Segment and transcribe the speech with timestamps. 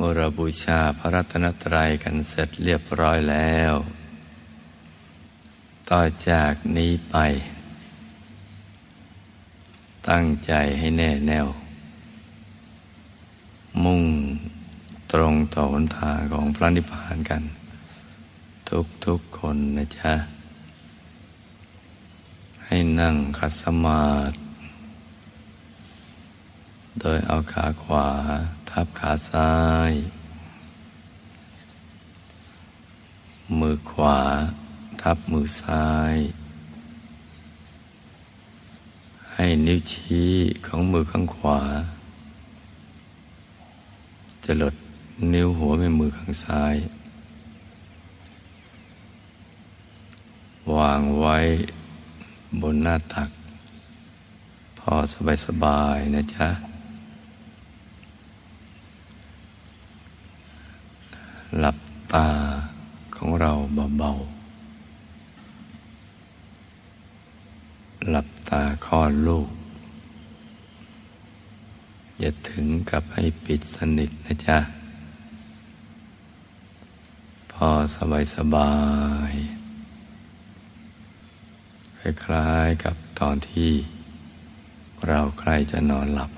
[0.00, 3.74] เมื่อเราบูชาพระรัตนตรัยกันเสร็จเรียบร้อยแล้ว
[5.90, 7.16] ต่อจากนี้ไป
[10.08, 11.48] ตั้งใจให้แน่แน่ว
[13.84, 14.02] มุ่ง
[15.12, 17.42] ตรงต่อหนทางของพระนิพพานกัน
[18.68, 20.12] ทุกทุกคนนะจ๊ะ
[22.64, 24.36] ให้นั่งคัดสมาธิ
[27.00, 28.08] โดยเอาขาขวา
[28.80, 29.54] ทับขาซ้า
[29.90, 29.92] ย
[33.60, 34.18] มือขวา
[35.02, 36.14] ทับมือซ้าย
[39.32, 40.32] ให้นิ้วชี้
[40.66, 41.60] ของมือข้างขวา
[44.44, 44.74] จะหลด
[45.34, 46.76] นิ้วหัวแม่มือข้างซ้าย
[50.74, 51.38] วางไว้
[52.60, 53.30] บนหน้าตัก
[54.78, 54.92] พอ
[55.46, 56.67] สบาย ๆ นะจ๊ะ
[61.56, 61.78] หลับ
[62.14, 62.28] ตา
[63.16, 63.52] ของเรา
[63.98, 69.48] เบาๆ หลับตาคลอดลูก
[72.18, 74.58] อย่าถึงกับให้ปิดสนิทนะจ๊ะ
[77.52, 78.72] พอสบายสบา
[79.30, 79.32] ย
[81.98, 83.70] คล้ายๆกับตอนที่
[85.06, 86.30] เราใครจะนอนหลับ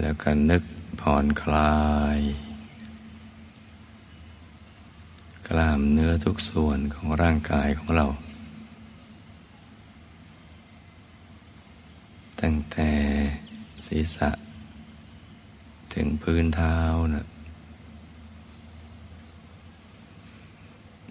[0.00, 0.62] แล้วก็นึก
[1.06, 1.80] ผ่อนคลา
[2.16, 2.20] ย
[5.48, 8.06] กล้ามเนื้อทุกส่วนของร่างกายของเรา
[12.40, 12.90] ตั้งแต่
[13.86, 14.30] ศีรษะ
[15.94, 16.78] ถึงพื้นเท้า
[17.14, 17.26] นะ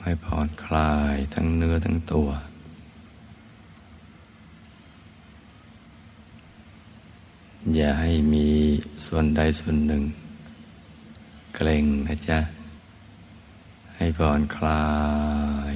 [0.03, 2.29] ให้ผ่อนคลายทั้งเนื้อทั้งตัว
[7.75, 8.47] อย่าให้มี
[9.05, 10.03] ส่วนใดส่วนหนึ่ง
[11.55, 12.39] เกร็งนะจ๊ะ
[13.95, 14.85] ให้ผ่อนคลา
[15.73, 15.75] ย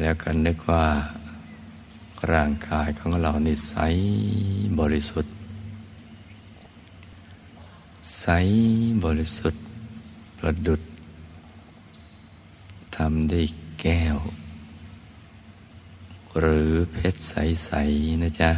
[0.00, 0.86] แล้วก็นึกว่า
[2.32, 3.74] ร่างกายของเรานี่ใส
[4.80, 5.34] บริสุทธิ์
[8.20, 8.26] ใส
[9.04, 9.62] บริสุทธิ์
[10.38, 10.80] ประดุด
[12.96, 13.46] ทำด้วย
[13.80, 14.16] แก้ว
[16.38, 18.50] หรือเพชรใส ๆ นะจ๊ะ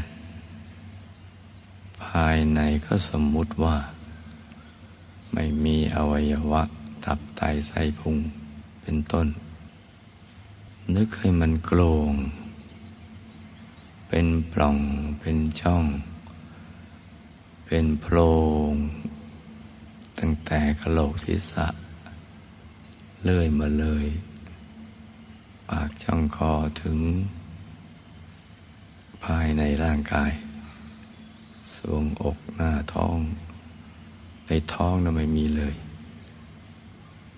[2.04, 3.76] ภายในก็สมมุติว่า
[5.32, 6.62] ไม่มีอวัยวะ
[7.04, 8.16] ตับไตไส้พุง
[8.82, 9.26] เป็นต้น
[10.94, 11.80] นึกให้มันโกล
[12.10, 12.12] ง
[14.08, 14.78] เป็นปล่อง
[15.20, 15.84] เป็นช่อง
[17.66, 18.16] เป็นโพร
[18.72, 18.74] ง
[20.18, 21.66] ตั้งแต่กระโหลกศีรษะ
[23.22, 24.06] เลื่อยมาเลย
[25.68, 26.52] ปากช่องคอ
[26.82, 26.98] ถึง
[29.24, 30.32] ภายในร่างกาย
[31.76, 33.18] สวงอกหน้าท้อง
[34.46, 35.74] ในท้องน่ะไม่มีเลย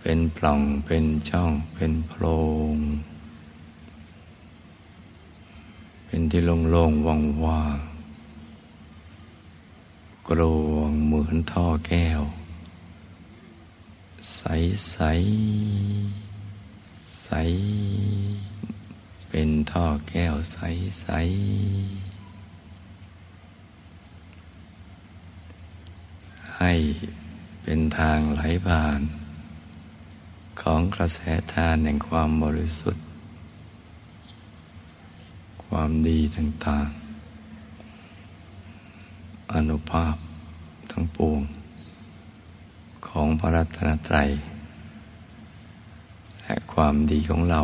[0.01, 2.25] เป็นปล่องเป็นช่อง เป็นโพร
[2.75, 2.77] ง
[6.07, 10.43] เป็นที่โล่งๆว่างๆกล
[10.73, 12.23] วงเหมือนท่อแก้ว
[14.35, 14.41] ใส
[14.91, 14.97] ใส
[17.23, 17.31] ใส
[19.39, 21.07] เป็นท่อแก้วใส
[26.43, 26.73] ๆ ให้
[27.63, 29.01] เป็นทางไหลผ่าน
[30.61, 31.21] ของกระแส
[31.53, 33.05] ทานแห่งความบริสุทธิ์
[35.65, 40.17] ความดีต่างๆ อนุภาพ
[40.91, 41.41] ทั้งปวง
[43.07, 44.31] ของพระรัตนตรัย
[46.43, 47.63] และความดีของเรา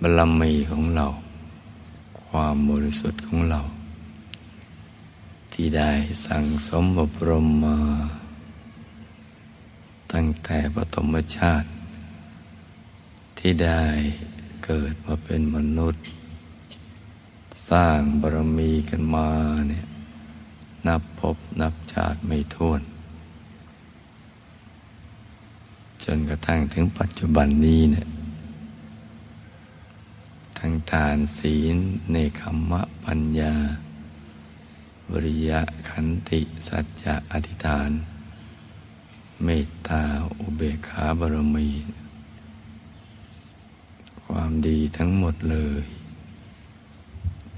[0.00, 1.06] บารมีของเรา
[2.22, 3.60] ความบริสุทธิ์ของเรา
[5.52, 5.92] ที่ได้
[6.26, 7.78] สั่งสมอบรมมา
[10.12, 11.68] ตั้งแต่ปฐมชาติ
[13.38, 13.82] ที่ได้
[14.64, 16.02] เกิดมาเป็นมนุษย์
[17.70, 19.28] สร้างบารมีกันมา
[19.68, 19.86] เนี่ย
[20.86, 22.80] นับพบนับชาติไม่ท้วน
[26.04, 28.06] จนกระทั่งถึงปัจจุบันนี้เนี่ย
[30.68, 31.76] ทั้งทานศีล
[32.12, 33.54] ในคำมะปัญญา
[35.10, 37.90] บริยะขันติสัจจะอธิษฐาน
[39.44, 40.02] เมตตา
[40.38, 41.68] อุเบกขาบรมี
[44.24, 45.82] ความดีทั้งหมดเลย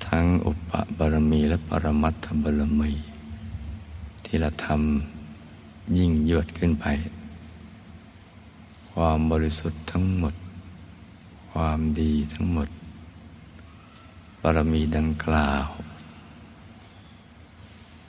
[0.07, 2.93] ทั้งอุปบารมีและปรมัตถบารมี
[4.25, 6.87] ที่เราทำยิ่งยวดขึ้นไป
[8.93, 10.35] ความบริสุทธิ์ทั้งหมด
[11.51, 12.69] ความดีทั้งหมด
[14.41, 15.67] บารมีดังกล่าว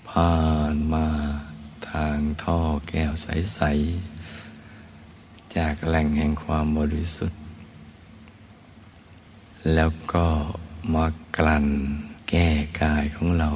[0.10, 0.38] ผ่า
[0.74, 1.08] นมา
[1.90, 2.60] ทางท่อ
[2.90, 3.60] แก้วใส
[4.40, 7.40] ๆ จากแหล่งแห่งความบริสุทธิ์
[9.74, 10.28] แล้วก็
[10.94, 11.06] มา
[11.38, 11.68] กลั่น
[12.30, 12.48] แก้
[12.82, 13.50] กายของเรา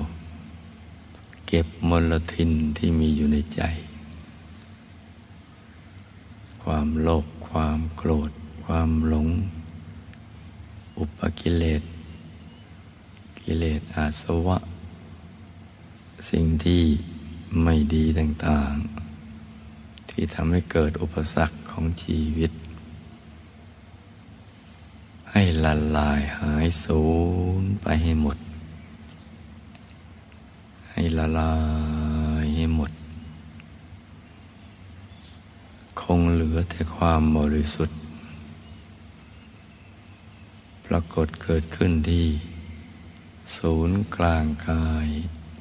[1.48, 3.62] เก็บมลทินที่มีอยู่ในใจ
[6.64, 8.32] ความโลภความโกรธ
[8.66, 9.28] ความหลง
[10.98, 11.84] อุปกิเลส
[13.44, 14.58] กิเลสอาสวะ
[16.30, 16.84] สิ่งที่
[17.64, 22.52] ไม่ดีต่างๆ ที่ทำให้เกิดอุปสรรคของชีวิต
[25.32, 27.04] ให้ละลายหายสู
[27.62, 28.38] ญไปให้หมด
[30.92, 31.54] ให้ละลา
[32.44, 32.92] ยให้หมด
[36.02, 37.98] คงเหลือแต่ความบริสุทธิ์
[40.86, 42.26] ปรากฏเกิดขึ้นที่
[43.56, 45.08] ศูนย์กลางกาย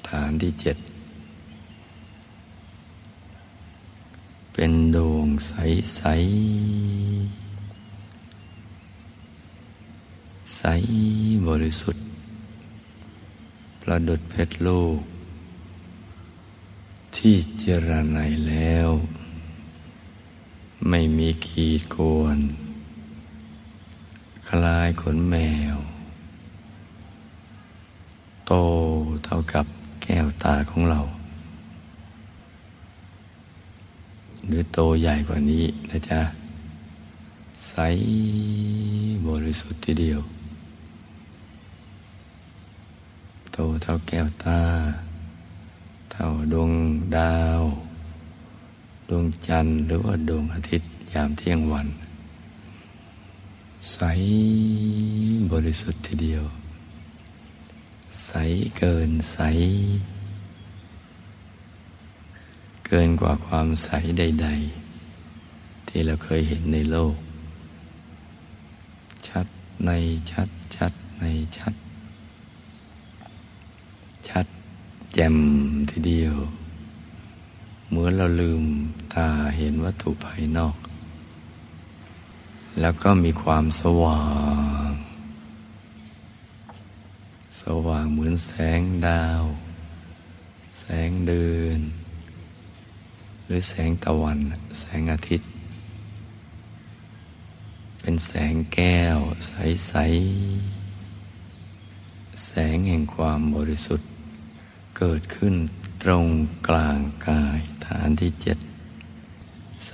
[0.09, 0.77] ฐานที่เจ็ด
[4.53, 5.53] เป็นดวงใส
[5.97, 6.03] ใส
[10.57, 10.63] ใส
[11.47, 12.07] บริสุทธิ์
[13.83, 15.01] ประดุดเพชรลูก
[17.17, 18.19] ที่เจรไน
[18.49, 18.89] แล้ว
[20.89, 22.39] ไม่มีขีดกวน
[24.49, 25.37] คลายขนแม
[25.75, 25.77] ว
[28.47, 28.53] โต
[29.25, 29.67] เท่ากับ
[30.03, 31.01] แก้วตาของเรา
[34.47, 36.21] หรือโตใหญ่กว่านี้นะจ๊ะ
[37.67, 37.75] ใส
[39.27, 40.21] บริสุทธิ์ทีเดียว
[43.53, 44.61] โตเท่าแก้วตา
[46.13, 46.71] เท่าดวง
[47.17, 47.63] ดาว
[49.09, 51.89] ดวงจันทร์หรือว่าดวงอาทิตย์ยามเที่ยงวัน
[53.93, 53.99] ใส
[55.53, 56.45] บริสุทธิ์ทีเดียว
[58.27, 58.33] ใส
[58.79, 59.39] เกินใส
[62.87, 63.89] เกินกว่าความใส
[64.19, 64.49] ใด
[65.19, 67.17] ๆ ที่เราเคยเห็นในโลก
[69.29, 69.47] ชัด
[69.87, 69.91] ใน
[70.31, 71.25] ชัดชัดใน
[71.57, 71.75] ชัด
[74.29, 74.47] ชัด
[75.15, 75.37] แจ่ม
[75.91, 76.37] ทีเดียว
[77.89, 78.63] เหมือนเราลืม
[79.15, 80.77] ตาเห็นวัตถุภายนอก
[82.81, 84.21] แล้วก็มีความสว่า
[84.71, 84.72] ง
[87.63, 89.45] สว่างเหมือนแสงดาว
[90.79, 91.81] แสงเดือน
[93.55, 94.39] รือแสงตะวัน
[94.81, 95.49] แสงอาทิตย์
[98.01, 99.93] เป็นแสงแก้ว ใส
[101.19, 104.09] ๆ แสงแห่งความบริสุทธิ์
[104.99, 105.55] เกิดขึ้น
[106.03, 106.27] ตรง
[106.69, 108.59] กลางกายฐานที่เจ็ด
[109.87, 109.93] ใส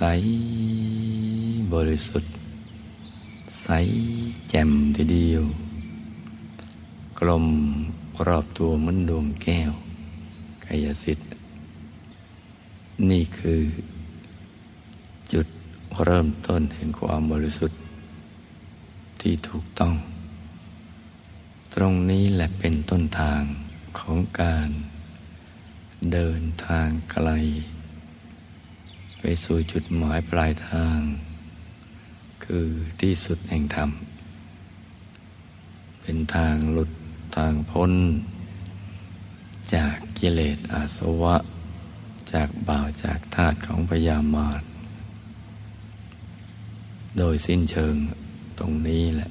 [1.73, 2.31] บริสุทธิ์
[3.61, 3.67] ใส
[4.49, 5.43] แจ่มทีเดียว
[7.19, 7.45] กลม
[8.27, 9.71] รอบตัวเหมือนดวงแก้ว
[10.65, 11.27] กายสิทธิ์
[13.09, 13.61] นี่คือ
[15.33, 15.47] จุด
[16.03, 17.79] เริ่มต้นแห่งความบริสุทธิ์
[19.21, 19.95] ที่ถูกต้อง
[21.73, 23.41] ตรงนี้แหละเป็นต้นทาง
[23.99, 24.69] ของการ
[26.13, 27.29] เดินทางไกล
[29.19, 30.99] ไปสู่จุดหมายปลายทาง
[32.45, 32.67] คือ
[33.01, 33.89] ที่สุดแห่งธรรม
[36.01, 37.91] เป็นทางหลุดางพ้น
[39.75, 41.35] จากกิเลสอาสวะ
[42.33, 44.61] จากบ่าวจากทาตุของพญามาร
[47.17, 47.95] โดยสิ้นเชิง
[48.59, 49.29] ตรงนี้แหละ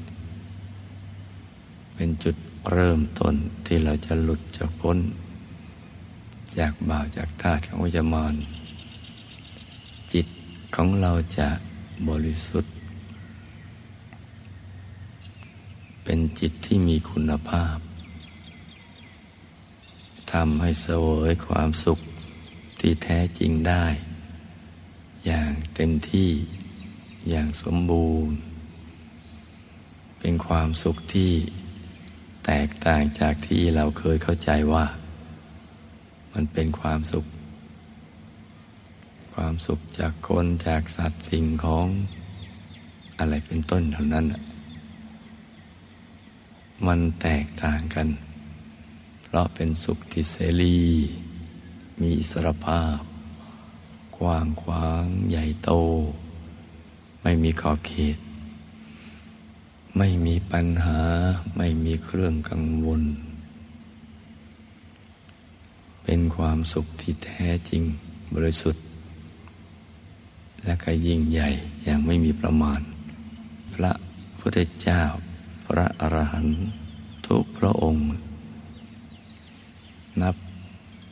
[1.95, 2.37] เป็นจุด
[2.73, 3.35] เริ่มต้น
[3.67, 4.99] ที่เราจะหลุดจากพ้น
[6.59, 8.35] จากบ่าวจากทาตุของพญามาร
[10.13, 10.27] จิต
[10.75, 11.49] ของเราจะ
[12.09, 12.73] บริสุทธิ์
[16.05, 17.79] เป็นจิตที่มีคุณภาพ
[20.33, 21.99] ทำให้เสวยความสุข
[22.81, 23.85] ที่แท้จริงได้
[25.27, 26.31] อย่างเต็มที่
[27.31, 28.37] อย่างสมบูรณ์
[30.21, 31.33] เป็นความสุขที่
[32.47, 34.85] แตกต่างจากที่เราเคยเข้าใจว่า
[36.33, 37.25] มันเป็นความสุข
[39.35, 41.87] ความสุขจากคนจากสัตว์สิ่งของ
[43.19, 44.25] อะไรเป็นต้นเท่านั้น
[46.87, 48.09] มันแตกต่างกัน
[49.31, 50.79] เพราะเป็นสุขที่เสรี
[52.01, 53.01] มีอิสรภาพ
[54.19, 55.71] กว้างขวางใหญ่โต
[57.23, 58.19] ไม่มีขอบเขต
[59.97, 61.01] ไม่มีปัญหา
[61.57, 63.03] ไม่มีเครื่องกังวล
[66.05, 67.83] เป็นความสุขที่แท้จริง
[68.35, 68.85] บริสุทธิ์
[70.65, 71.49] และก็ยิ่งใหญ่
[71.85, 72.81] อย่างไม่มีประมาณ
[73.75, 73.93] พระ
[74.39, 75.03] พุทธเจ้า
[75.67, 76.59] พระอรหันต์
[77.27, 78.05] ทุกพระองค์
[80.23, 80.37] นับ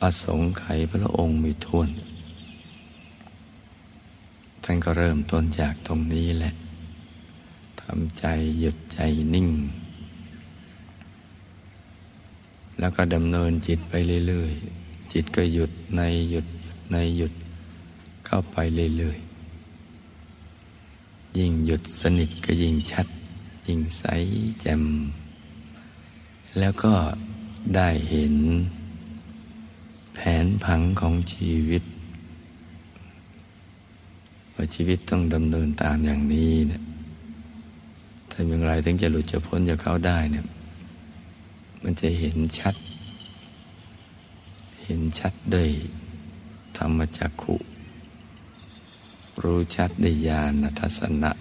[0.01, 1.89] อสงไขยพระองค์มีทวน
[4.63, 6.53] ท่านก็เริ่มต้นจากตรงนี้แหละ
[7.81, 8.25] ทำใจ
[8.59, 8.99] หยุดใจ
[9.33, 9.49] นิ่ง
[12.79, 13.93] แล้วก็ดำเนินจิตไป
[14.27, 17.33] เรื่อยๆ จิตก็หยุดในหยุดหยุดในหยุด
[18.25, 18.57] เข้าไป
[18.97, 23.07] เรื่อยๆ ยิ่งหยุดสนิทก็ยิ่งชัด
[23.67, 24.03] ยิ่งใส
[24.61, 24.83] แจ่ม
[26.59, 26.93] แล้วก็
[27.75, 28.35] ได้เห็น
[30.19, 31.83] แผนผังของชีวิต
[34.53, 36.81] ว่าชีวิตต้องดำเนินตามอย่างนี้เนี่ย
[38.31, 40.45] ทำอย่างไรถึงจะหลุดจะพ้นจากเขาได้เนี่ย
[41.83, 42.75] มันจะเห็นชัด
[44.83, 45.69] เห็นชัดด้วย
[46.77, 47.55] ธรรมจักขุ
[49.41, 51.31] รู้ชัดด้วยญาณทัศนะ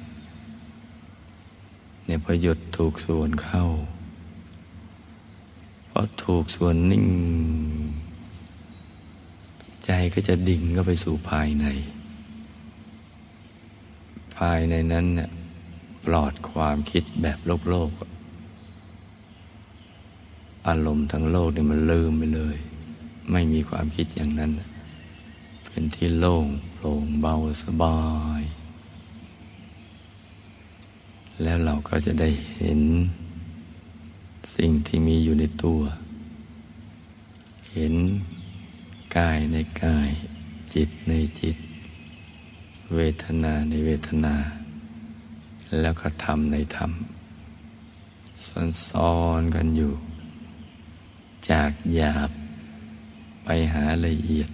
[2.04, 3.64] เนี่ยพอหยุดถูกส่วนเข้า
[5.90, 7.06] พอถูกส่วนนิ่ง
[9.86, 11.66] ใจก็จะดิ่งเข้าไปสู่ภายใน
[14.36, 15.30] ภายในนั้นเนี่ย
[16.04, 17.90] ปลอดความคิดแบบโลกโลก
[20.68, 22.56] อารมณ์ทั้งโลกเนี่ยมันลืมไปเลย
[23.30, 24.50] ไม่มีความคิดอย่างนั้น
[25.68, 28.00] เป็นที่โล่งโปร่งเบาสบา
[28.40, 28.42] ย
[31.42, 32.80] แล้วเราก็จะได้เห็น
[34.56, 35.80] สิ่งที่มีอยู่ในตัว
[37.72, 37.94] เห็น
[39.16, 40.10] กายในกาย
[40.74, 41.56] จิตในจิต
[42.94, 44.34] เวทนาในเวทนา
[45.80, 46.92] แล้วก็ทำในธรรม
[48.90, 49.92] ซ้อนๆกันอยู่
[51.50, 52.30] จากหยาบ
[53.44, 54.50] ไปหาละเอียด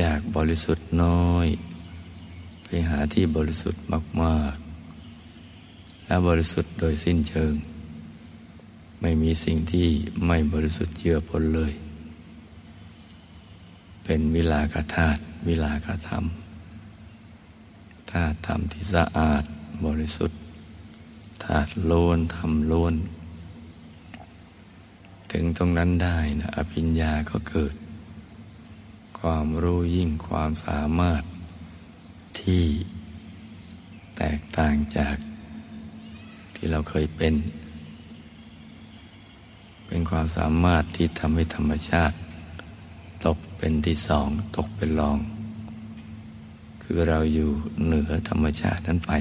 [0.00, 1.46] จากบริสุทธิ์น้อย
[2.64, 3.82] ไปหาที่บริสุทธิ์
[4.22, 7.54] มากๆ และบริสุทธิ์โดยสิ้นเชิง
[9.00, 9.88] ไม่มีสิ่งที่
[10.26, 11.72] ไม่บริสุทธิ์เจือปนเลย
[14.04, 16.24] เป็นวิลากธาตุวิลากธรรม
[18.10, 19.44] ธาตุธรรมที่สะอาด
[19.84, 20.40] บริสุทธิ์
[21.44, 22.94] ธาตุล้วนธรรมล้วน
[25.32, 27.74] ถึงตรงนั้นได้นะอภิญญาก็เกิด
[29.18, 31.22] ความรู้ยิ่งความสามารถ
[32.40, 32.64] ที่
[34.16, 35.16] แตกต่างจาก
[36.54, 37.34] ที่เราเคยเป็น
[39.86, 42.16] เป็นความสามารถที่ทำให้ธรรมชาติ
[43.64, 45.18] เป็นที่สองตกเป็นรอง
[46.82, 47.50] คือเราอยู่
[47.84, 49.12] เหนือธรรมชาตินั้นไป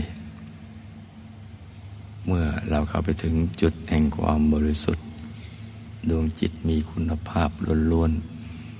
[2.25, 5.05] เมื่อเราเข้าไปถึงจุดแห่งความบริสุทธิ์
[6.09, 7.49] ดวงจิตมีคุณภาพ
[7.91, 8.11] ล้วน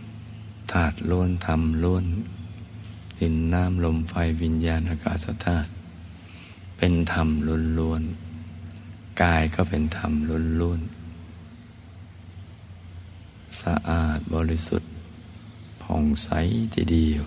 [0.02, 2.06] ๆธาตุล้วนธรรมล้วน
[3.20, 5.70] ดินน้ำลมไฟวิญญาณอากาศธาตุ
[6.78, 7.28] เป็นธรรม
[7.80, 10.12] ล้วนๆกายก็เป็นธรรม
[10.62, 11.02] ล้วนๆ
[13.62, 14.91] สะอาดบริสุทธิ์
[15.94, 16.30] ผ่องใส
[16.74, 17.24] ทีเดียว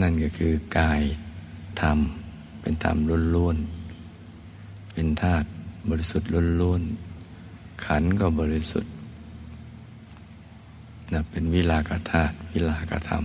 [0.00, 1.02] นั่นก็คือกาย
[1.80, 1.98] ธรรม
[2.60, 2.96] เป็นธรรม
[3.34, 5.48] ล้วนๆเป็นธาตุ
[5.90, 6.28] บริสุทธิ์
[6.60, 8.92] ล้วนๆขันก็บริสุทธิ์
[11.12, 13.24] นะเป็นวิลากธาตุวิลากธรรม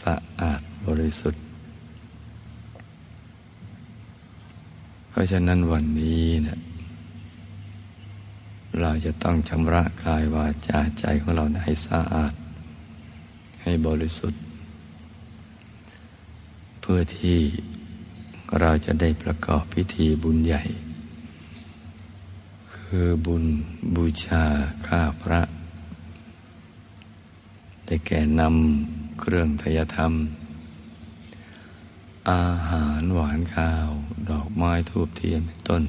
[0.00, 1.42] สะอาดบริสุทธิ์
[5.08, 6.58] เพราะฉะนั้นวันนี้เนะ
[8.80, 12.32] เราจะต้องชำระกายวาจาใจของเราให้สะอาด
[13.62, 14.40] ให้บริสุทธิ์
[16.80, 17.38] เพื่อที่
[18.60, 20.62] เราจะได้ประกอบพิธีบุญใหญ่
[22.72, 23.44] คือบุญ
[23.94, 24.44] บูชา
[24.86, 25.42] ข้าพระ
[27.84, 30.12] แต่แก่นำเครื่องทยธรรม
[32.30, 33.88] อาหารหวานข้าว
[34.30, 35.82] ดอกไม้ทูบเทียนเป็นต้น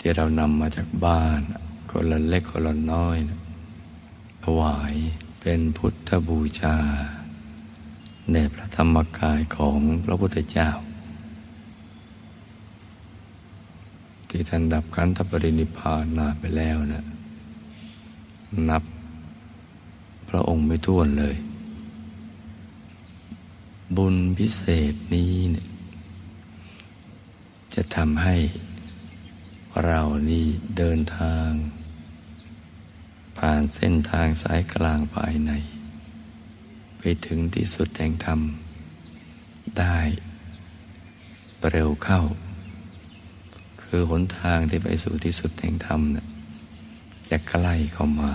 [0.00, 1.40] ที่เรานำมาจากบ้าน
[1.90, 3.40] คนละเล็กคนละน้อยนะ
[4.44, 4.94] ถวาย
[5.40, 6.76] เป็นพุทธบูชา
[8.32, 10.70] ในพระธรรมกายของพระพุทธเจ้า
[14.28, 17.04] ที่ท่านดับขันธปรินิพานนาไปแล้วนะ
[18.68, 18.82] นับ
[20.28, 21.36] พระองค์ไม่ท้วนเลย
[23.96, 25.66] บุญพิเศษนี้เนี่ย
[27.74, 28.36] จะทำให้
[29.84, 30.00] เรา
[30.30, 30.46] นี่
[30.78, 31.50] เดินทาง
[33.38, 35.52] ผ่านเส้นทางสายกลางภายใน
[36.98, 38.40] ไปถึงที่สุดแห่งธรรม
[39.78, 39.98] ได้
[41.70, 42.22] เร็วเข้า
[43.82, 46.26] คือหนทางที่ไปสู่ที่สุดแห่งธรรมนะ
[47.30, 48.32] จะใกล้เข้ามา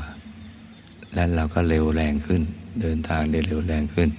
[1.13, 2.41] และเราก็เร็วแรงขึ้น
[2.81, 4.09] เดินทางได้เร็วแรงขึ้น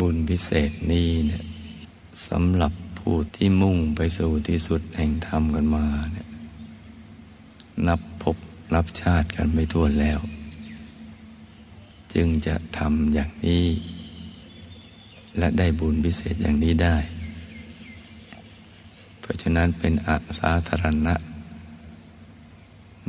[0.00, 1.42] บุญพิเศษนี้เนี่ย
[2.28, 2.72] สำหรับ
[3.10, 6.28] ผู้ที่มุ่งไปสู่ที่สุดแห่งธรรมกันมาเนี่ย
[7.86, 8.36] นับพบ
[8.74, 10.20] นับชาติกันไม่ทั่วแล้ว
[12.14, 13.66] จึงจะทำอย่างนี้
[15.38, 16.96] และได้บุญพิเศษอย่างนี้ได้
[19.20, 21.14] เพราะฉะนั้นเป็นอาสาธารณะ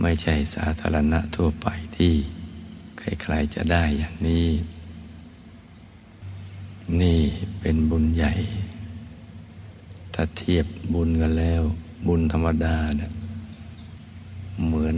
[0.02, 2.14] ไม่ใช่สาธารณะทั่วไปที่
[3.22, 4.48] ใครๆจะได้อย่างนี้
[7.02, 7.22] นี่
[7.60, 8.34] เป็นบุญใหญ่
[10.22, 11.62] ถ้าเทียบบุญกันแล้ว
[12.08, 13.12] บุญธรรมดาเนะี่ย
[14.66, 14.98] เหมือน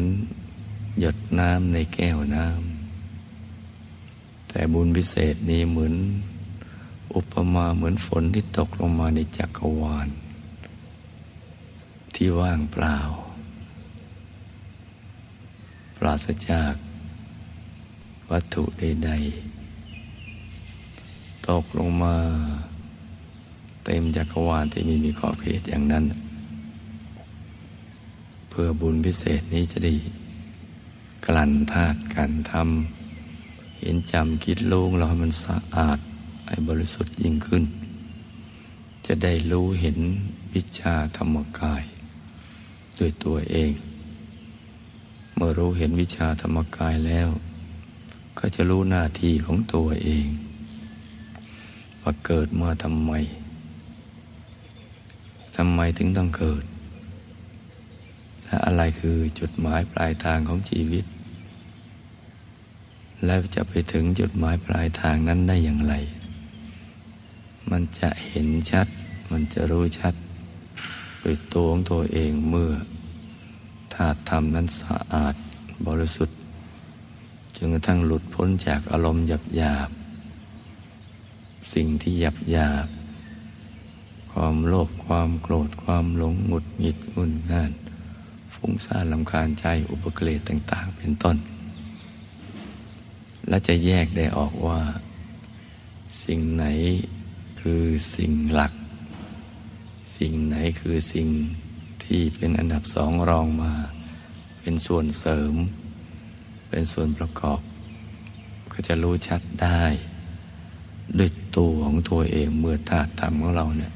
[0.99, 5.93] หยดน้ำในแก้วน้ำแต่บุญพิเศษนี้เหมือน
[7.15, 10.07] อุปมาเหมือนฝนที่ตกลงมาในจักรวาล
[12.15, 12.97] ที่ว่างเปล่า
[15.97, 16.73] ปราศจาก
[18.29, 22.17] วัตถุใดๆ ตกลงมา
[23.85, 26.05] เต็มจักรวาลที่มีมีขอบเขตอย่างนั้น
[28.49, 29.93] เพื่อบุญพิเศษนี้จะได้
[31.25, 35.99] กลั่นธาตุกันทำเห็นจำคิดลูงเราให้มันสะอาด
[36.47, 37.63] ไอ้บริสุทธิ์ยิ่งขึ้น
[39.05, 39.97] จะได้รู้เห็น
[40.55, 41.83] วิชาธรรมกาย
[42.99, 43.71] ด้วยตัวเอง
[45.35, 47.29] เมื่อรู้เห็นวิชาธรรมกายแล้ว
[48.37, 50.27] ก็จะรู้หน้าที่ของตัวเอง
[52.01, 53.11] ว่าเกิดมาทำไม
[55.55, 56.63] ทำไมถึงต้องเกิด
[58.45, 61.05] และอะไรคือจุดหมายปลายทางของชีวิต
[63.25, 65.93] แล้วจะไปถึงจุดหมายปลายทางนั้นได้อย่างไร
[67.71, 68.87] มันจะเห็นชัด
[69.31, 70.13] มันจะรู้ชัด
[71.23, 72.71] ด้วยตัวของตัวเองเมื่อ
[73.93, 75.35] ธาตุธรรมนั้นสะอาด
[75.87, 76.37] บริสุทธิ์
[77.55, 79.89] จนกระทั่งหลุดพ้นจากอารมณ์หยาบหยาบ
[81.73, 82.87] สิ่งที่หยาบหยาบ
[84.31, 87.71] ความโลภความโกรธความหลงหงุดหงิดงุนงาน
[88.53, 91.37] ฟุ้งซ่านลำคาญใจอุปเกรตต่าง ๆ เป็นต้น
[93.47, 94.81] และจะแยกได้ออกว่า
[96.25, 96.65] สิ่งไหน
[97.59, 97.83] คือ
[98.15, 98.73] สิ่งหลัก
[100.17, 101.27] สิ่งไหนคือสิ่ง
[102.03, 103.73] ที่เป็นอันดับสองรองมา
[104.61, 105.53] เป็นส่วนเสริม
[106.69, 107.59] เป็นส่วนประกอบ
[108.71, 109.83] ก็จะรู้ชัดได้
[111.17, 113.93] ด้วยตัวของตัวเองเมื่อธาตุธรรมของเราเนี่ย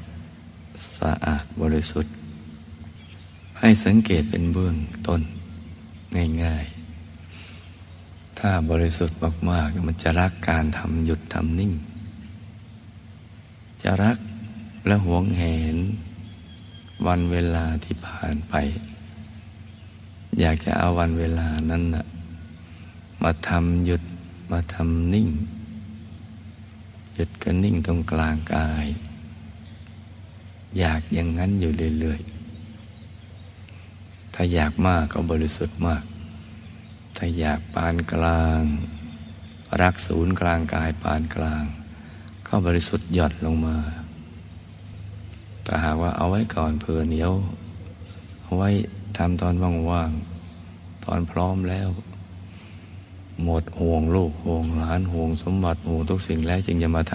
[0.98, 2.14] สะอาดบริสุทธิ์
[3.60, 5.20] ให้สังเกตเป็นเบื้องต้น
[6.42, 6.66] ง่าย
[7.52, 9.18] ๆ ถ้าบริสุทธิ์
[9.50, 11.72] มากๆ มันจะรักการทำหยุดทำนิ่ง
[13.82, 14.18] จะรัก
[14.86, 15.42] และหวงแห
[15.74, 15.76] น
[17.06, 18.54] วันเวลาที่ผ่านไป
[20.40, 22.04] อยากจะเอาวันเวลานั้นนะ
[23.22, 24.02] มาทำหยุด
[24.50, 25.28] มาทำนิ่ง
[27.14, 28.86] หยุดกันนิ่งตรงกลางกาย
[30.78, 32.34] อยากอย่างนั้นอยู่เรื่อยๆ
[34.34, 36.04] ถ้าอยากมากก็บริสุทธิ์มาก
[37.16, 38.62] ถ้าอยากปานกลาง
[39.80, 41.64] รักศูนย์กลางกายปานกลาง
[42.46, 43.76] ก็บริสุทธิ์หย่อนลงมา
[45.64, 47.32] แต่หากว่าเอาไว้ก่อนเผื่อเหนียว
[48.42, 48.70] เอาไว้
[49.16, 49.54] ทำตอน
[49.90, 51.88] ว่างๆ ตอนพร้อมแล้ว
[53.44, 57.14] หมดห่วงลูกห่วงหลานห่วงสมบัติห่วงทุกสิ่งแล้วจึงจะมาท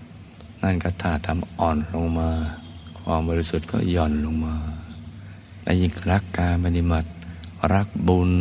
[0.00, 2.30] ำนั่นก็ท่าทำอ่อนลงมา
[3.12, 4.56] ความบริสุทธิ์ก็หย่อนลงมา
[5.62, 7.08] แต่ยิ่งรักการปฏิบัติ
[7.74, 8.32] รักบุญ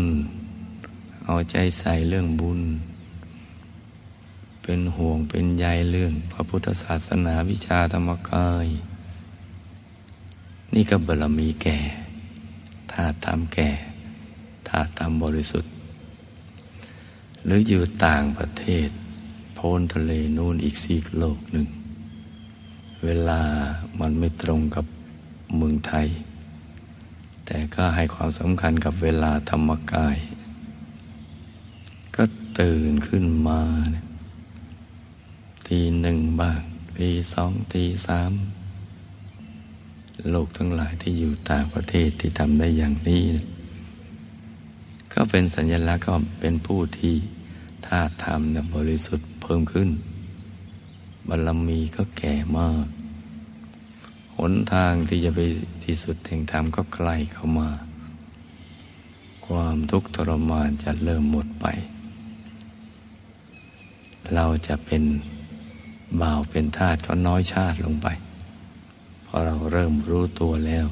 [1.25, 2.62] เอาใจใส่เรื่องบุญ
[4.63, 8.67] เป็นห่วงเป็นใยเรื่อง พระพุทธศาสนาวิชาธรรมกาย
[10.73, 11.79] นี่ก็บารมีแก่
[12.91, 13.69] ถ้าทำแก่
[14.67, 15.71] ถ้าทำบริสุทธิ์
[17.45, 18.89] หรืออยู่ต่างประเทศ
[19.55, 21.67] โพ้นทะเลนู่นอีกซีกโลกหนึ่ง
[23.05, 23.41] เวลา
[23.99, 24.85] มันไม่ตรงกับ
[25.55, 26.07] เมืองไทย
[27.45, 30.17] แต่ก็ให้ความสำคัญกับเวลาธรรมกาย
[32.15, 32.23] ก็
[32.59, 33.62] ตื่นขึ้นมา
[35.67, 36.62] ทีหนึ่งบ้าง
[36.97, 38.31] ทีสองทีสาม
[40.29, 43.23] โลกทั้งหลายที่อยู่ต่างประเทศที่ทำได้อย่างนี้
[45.13, 47.15] ก็เป็นสัญลักษณ์ก็เป็นผู้ที่
[47.85, 49.89] ท่าทำบริสุทธิ์เพิ่มขึ้น
[51.29, 52.85] บารมีก็แก่มาก
[54.37, 55.39] หนทางที่จะไป
[55.83, 57.69] ที่สุดแห่งธรรมก็ใกล้เข้ามา
[59.45, 61.65] ความทุกข์ทรมานจะเริ่มหมดไป
[64.33, 65.03] เราจะเป็น
[66.21, 68.07] บ่าวเป็นทาสก็น้อยชาติลงไป
[69.25, 70.87] พอเราเริ่มรู้ตัวแล้ว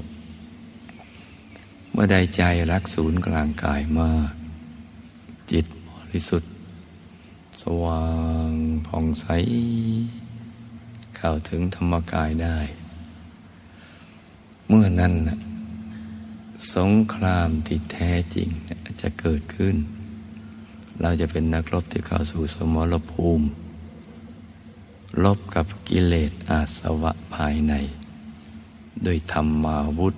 [1.91, 4.32] เมื่อใดใจรักศูนย์กลางกายมาก
[5.52, 6.52] จิตบริสุทธิ์
[7.62, 8.06] สว่า
[8.50, 8.52] ง
[8.88, 9.26] ผ่องใส
[11.30, 12.60] เข้าถึงธรรมกายได้
[14.68, 15.13] เมื่อนั้น
[16.76, 18.50] สงครามที่แท้จริง
[19.02, 19.76] จะเกิดขึ้น
[21.02, 23.46] เราจะเป็นนักรบที่เข้าสู่สมรภูมิ
[25.24, 27.74] ลบกับกิเลสอาสวะภายใน
[29.04, 30.16] โดยธรรมาวุธ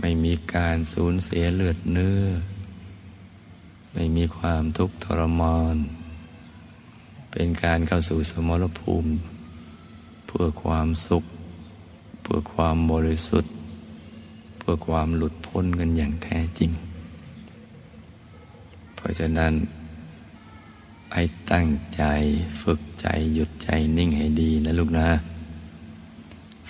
[0.00, 2.22] ไม่มีการสูญเสียเลือดเนื้อ
[3.92, 5.78] ไม่มีความทุกข์ทรมาน
[7.32, 9.10] เป็นการเข้าสู่สมรภูมิ
[10.34, 11.24] พื่อความสุข
[12.22, 13.52] เพื่อความบริสุทธิ์
[14.58, 16.70] เพื่อความหลุดพ้นกันอย่างแท้จริง
[18.94, 19.52] เพราะฉะนั้น
[21.14, 22.02] ให้ตั้งใจ
[22.62, 25.08] ฝึกใจหยุดใจนิ่งให้ดีนะลูกนะ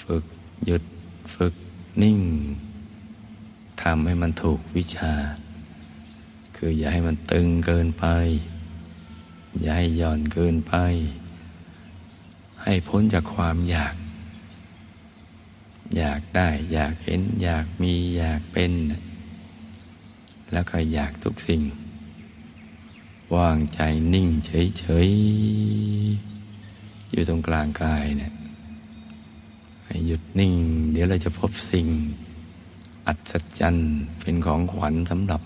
[0.03, 0.25] ฝึก
[0.67, 0.83] หยุด
[1.35, 1.55] ฝึก
[2.03, 2.21] นิ่ง
[3.83, 5.13] ทำให้มันถูกวิชา
[6.57, 8.07] คืออย่าให้มันตึงเกินไป
[9.61, 10.75] อย่าให้หย่อนเกินไป
[12.65, 13.95] ให้พ้นจากความอยาก
[15.97, 18.73] อยากได้ อยากเห็น อยากมีอยากเป็น
[20.53, 21.63] แล้วก็อยากทุกสิ่ง
[23.37, 23.81] วางใจ
[24.15, 28.33] นิ่งเฉยๆ อยู่ตรงกลางกายเนี่ย
[29.85, 30.55] ให้หยุดนิ่ง
[30.93, 31.87] เดี๋ยวเราจะพบสิ่ง
[33.07, 35.41] อัศจรรย์เป็นของขวัญสำหรับ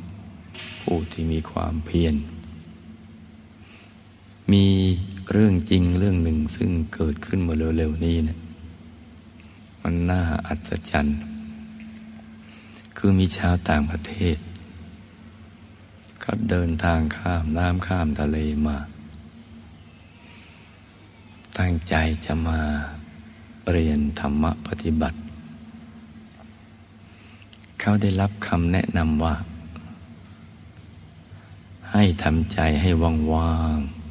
[0.82, 2.14] ผู้ที่มีความเพียร
[4.52, 4.66] มี
[5.32, 8.38] เรื่องจริงเรื่องหนึ่งซึ่งเกิดขึ้นมาเร็วๆนี้เนี่ย
[9.82, 11.18] มันน่าอัศจรรย์
[12.96, 14.36] คือมีชาวต่างประเทศ
[16.22, 18.76] ก็เดินทางข้ามน้ำข้ามทะเลมา
[21.58, 22.60] ตั้งใจจะมา
[23.72, 25.18] เรียนธรรมะปฏิบัติ
[27.80, 29.34] เขาได้รับคำแนะนำว่า
[31.92, 32.90] ให้ทำใจให้
[33.32, 34.03] ว่างๆ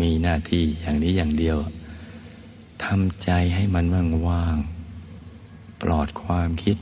[0.00, 1.58] มีหน้าที่อย่างนี้อย่างเดียว
[2.84, 3.86] ทำใจให้มัน
[4.28, 6.76] ว่างๆปลอดความคิด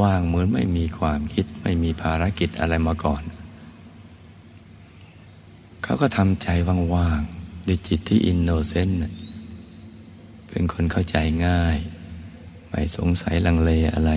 [0.00, 3.22] ว่างเหมือนไม่มีความคิด ไม่มีภารกิจอะไรมาก่อน
[5.82, 6.48] เขาก็ทำใจ
[6.94, 8.98] ว่างๆด้วยจิตที่ innocent
[10.48, 11.16] เป็นคนเข้าใจ
[11.46, 11.76] ง่าย
[12.68, 14.12] ไม่สงสัยลังเลอะไร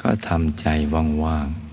[0.00, 0.66] ก็ทำใจ
[1.24, 1.64] ว่างๆ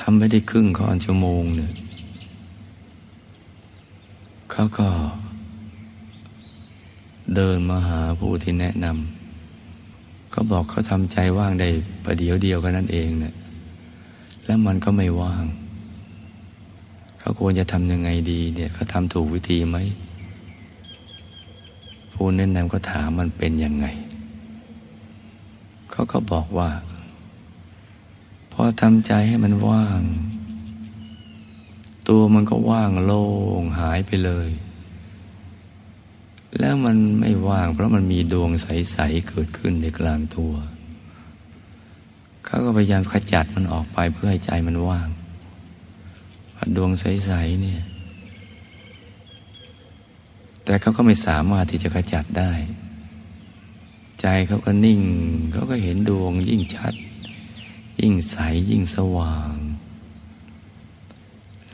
[0.00, 1.72] ทำไม่ได้ครึ่งค่อนชั่วโมงเนี่ย
[4.60, 4.88] เขาก็
[7.34, 11.68] เดินมาหาผู้ที่แนะนำเขาบอกเขาทำใจว่างได้
[12.04, 13.34] ประเดี๋ยวเดียวกันนั่นเองเนะี่ย
[14.46, 15.44] แล้วมันก็ไม่ว่าง
[17.18, 19.76] เขาควรจะทำยังไงดีเนี่ยเขาทำถูกวิธีไหม
[22.12, 23.86] ผู้แนะนำก็ถามมันเป็นยังไง
[25.90, 26.70] เขาก็บอกว่า
[28.52, 30.02] พอทำใจให้มันว่าง
[32.08, 33.24] ตัวมันก็ว่างโล่
[33.62, 34.50] งหายไปเลย
[36.58, 40.52] แล้วมันไม่ว่าง เพราะมันมีดวงใส ๆ เกิดขึ้นในกลางตัว
[42.44, 45.08] เขาก็พยายามขจัดมันออกไปเพื่อให้ใจมันว่าง
[46.76, 47.82] ดวงใส ๆ เนี่ย
[50.64, 52.52] แต่เขาก็ไม่สามารถที่จะขจัดได้
[54.20, 55.00] ใจเขาก็นิ่ง
[55.52, 56.94] เขาก็เห็นดวงยิ่งชัด
[58.00, 58.36] ยิ่งใส
[58.70, 59.54] ยิ่งสว่าง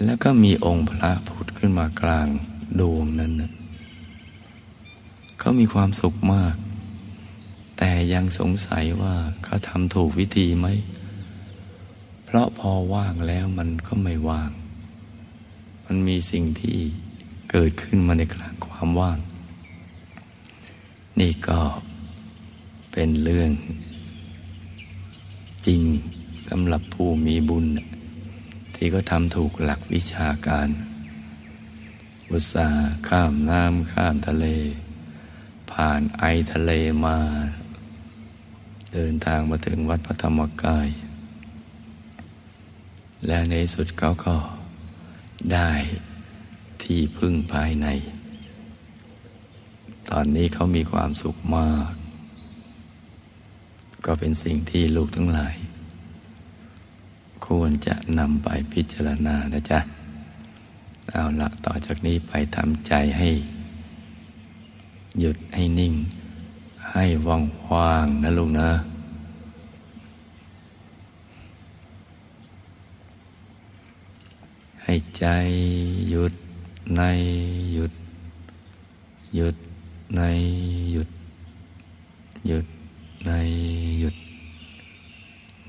[0.03, 2.29] แล้วก็มีองค์พระผุดขึ้นมากลาง
[2.81, 3.53] ดวงนั้นนะ
[5.39, 6.57] เขามีความสุขมาก
[7.79, 10.67] แต่ยังสงสัยว่าเขาทำถูกวิธีไหม
[12.25, 14.51] เพราะพอว่างแล้วมันก็ไม่ว่าง
[15.85, 16.79] มันมีสิ่งที่
[17.51, 19.19] เกิดขึ้นมาในกลางความว่าง
[21.21, 21.61] นี่ก็
[22.93, 23.51] เป็นเรื่อง
[25.67, 25.81] จริง
[26.47, 27.67] สำหรับผู้มีบุญ
[28.75, 30.69] ที่ก็ทำถูกหลักวิชาการ
[32.31, 34.47] อุตสาห์ข้ามน้ำข้ามทะเล
[35.71, 36.73] ผ่านไอทะเล
[37.05, 37.19] มา
[38.93, 40.89] เดินทางมาถึงวัดพระธรรมกาย
[43.27, 44.37] และในสุดเขาก็
[45.53, 45.73] ได้
[46.83, 47.87] ที่พึ่งภายใน
[50.09, 51.93] ตอนนี้เขามีความสุขมาก
[54.05, 55.55] ก็เป็นสิ่งที่ลูกทั้งหลาย
[57.47, 59.81] ควรจะนำไปพิจารณานะจ๊ะ
[61.11, 63.31] เอาละต่อจากนี้ไปทำใจให้
[65.21, 65.95] หยุดให้นิ่ง
[66.93, 68.71] ให้ว่างว่างนะลูกนะ
[74.83, 75.27] ให้ใจ
[76.11, 76.33] หยุด
[76.97, 77.03] ใน
[77.75, 77.93] หยุด
[79.37, 79.57] หยุด
[80.17, 80.21] ใน
[80.93, 81.09] หยุด
[82.49, 82.67] หยุด
[83.27, 83.31] ใน
[84.01, 84.17] หยุด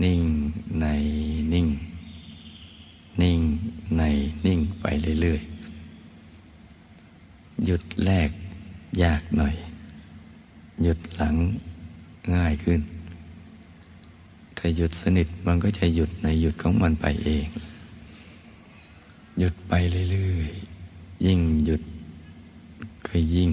[0.03, 0.21] นิ่ง
[0.81, 0.85] ใน
[1.53, 1.67] นิ่ง
[3.21, 3.39] นิ่ง
[3.97, 4.01] ใน
[4.45, 4.85] นิ่งไป
[5.21, 8.29] เรื่อยๆ หยุดแรก
[9.03, 9.55] ยากหน่อย
[10.83, 11.35] หยุดหลัง
[12.35, 12.81] ง่ายขึ้น
[14.57, 17.47] ถ้า หยุดสนิทมันก็จะหยุดในหยุดของมันไปเอง
[19.39, 19.73] หยุดไป
[20.11, 21.81] เรื่อยๆ ยิ่งหยุด
[23.07, 23.51] ก็ยิ่ง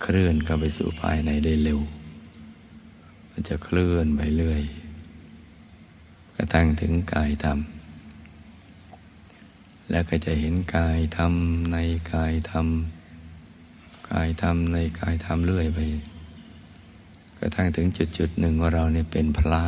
[0.00, 1.80] เคลื่อนเข้าไปสู่ภายในได้เร็ว
[3.30, 4.62] มันจะเคลื่อนไปเรื่อย
[6.36, 7.58] กระทั่งถึงกายธรรม
[9.90, 11.32] แล้วก็จะเห็นกายธรรม
[11.72, 11.76] ใน
[12.12, 12.66] กายธรรม
[14.10, 15.78] กายธรรมในกายธรรมเรื่อยไป
[17.44, 19.62] ระทั่งถึงจุดจุดหนึ่งว่าเราเนี่ยเป็นพระ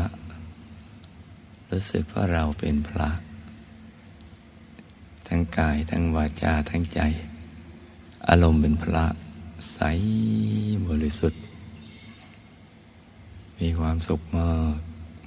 [1.70, 3.10] รู้สึกว่าเราเป็นพระ
[5.26, 7.00] ทั้งกายทั้งวาจาทั้งใจ
[8.28, 9.06] อารมณ์เป็นพระ
[9.72, 9.78] ใส
[10.88, 11.42] บริสุทธิ์
[13.58, 14.78] มีความสุขมาก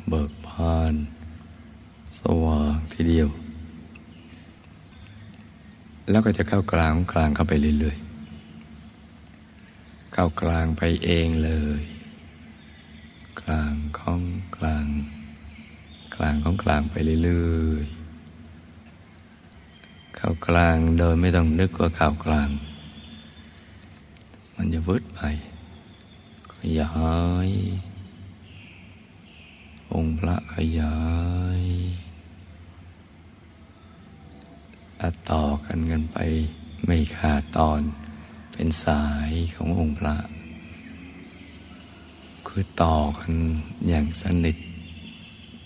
[0.10, 0.94] เบิกบาน
[2.20, 3.30] สว่างทีเดียว
[6.10, 11.82] แล้วก็จะเข้ากลางกลางเข้าไปเรื่อยๆ เข้ากลางไปเองเลย
[13.52, 14.22] ลางของ
[14.58, 14.88] กลาง
[16.16, 22.50] กลางของกลางไปเรื่อยๆ เข้ากลางโดยไม่ต้องนึกว่าเข้ากลาง
[24.56, 25.22] มันจะวืดไป
[26.54, 26.92] ขยา
[27.48, 27.50] ย
[29.94, 30.98] องค์พระขยา
[31.60, 31.62] ย
[35.02, 36.18] อัดต่อกันกันไป
[36.86, 37.82] ไม่ขาดตอน
[38.54, 40.16] เป็นสายขององค์พระ
[42.60, 43.34] คือต่อกัน
[43.90, 44.58] อย่างสนิท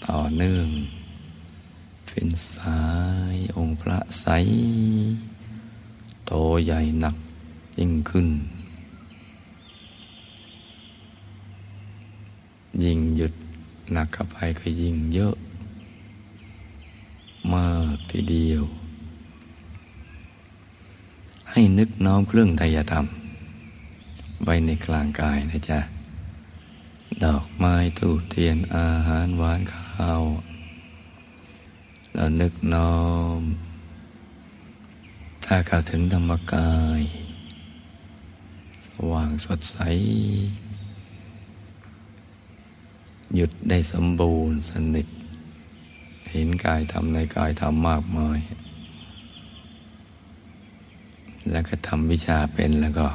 [0.08, 0.68] ต่อเนื่อง
[2.08, 2.82] เป็นสา
[3.34, 4.26] ยองค์พระใส
[6.26, 6.32] โต
[6.66, 7.16] ใหญ่หนัก
[7.80, 8.28] ยิ่งขึ้น
[12.84, 13.34] ยิ่งหยุด
[13.94, 15.36] หนักเข้าไปก็ยิ่งเยอะ
[17.54, 18.64] มากทีเดียว
[21.52, 23.06] ให้นึกน้อมเครื่องไตยธรรม
[24.44, 25.80] ไว้ในกลางกายนะจ๊ะ
[27.26, 30.24] ดอกไม้ทูบเทียนอาหารหวานข้าว
[32.14, 33.00] แล้วนึกน้อ
[33.40, 33.42] ม
[35.46, 37.02] ถ้าเข้าถึงธรรมกาย
[38.88, 39.78] สว่างสดใส
[43.36, 45.08] หยุดได้สมบูรณ์สนิท
[46.32, 48.40] เห็นกายทำในกายทำมากมาย
[51.52, 53.08] แล้วก็ทำวิชาเป็นแล้วก็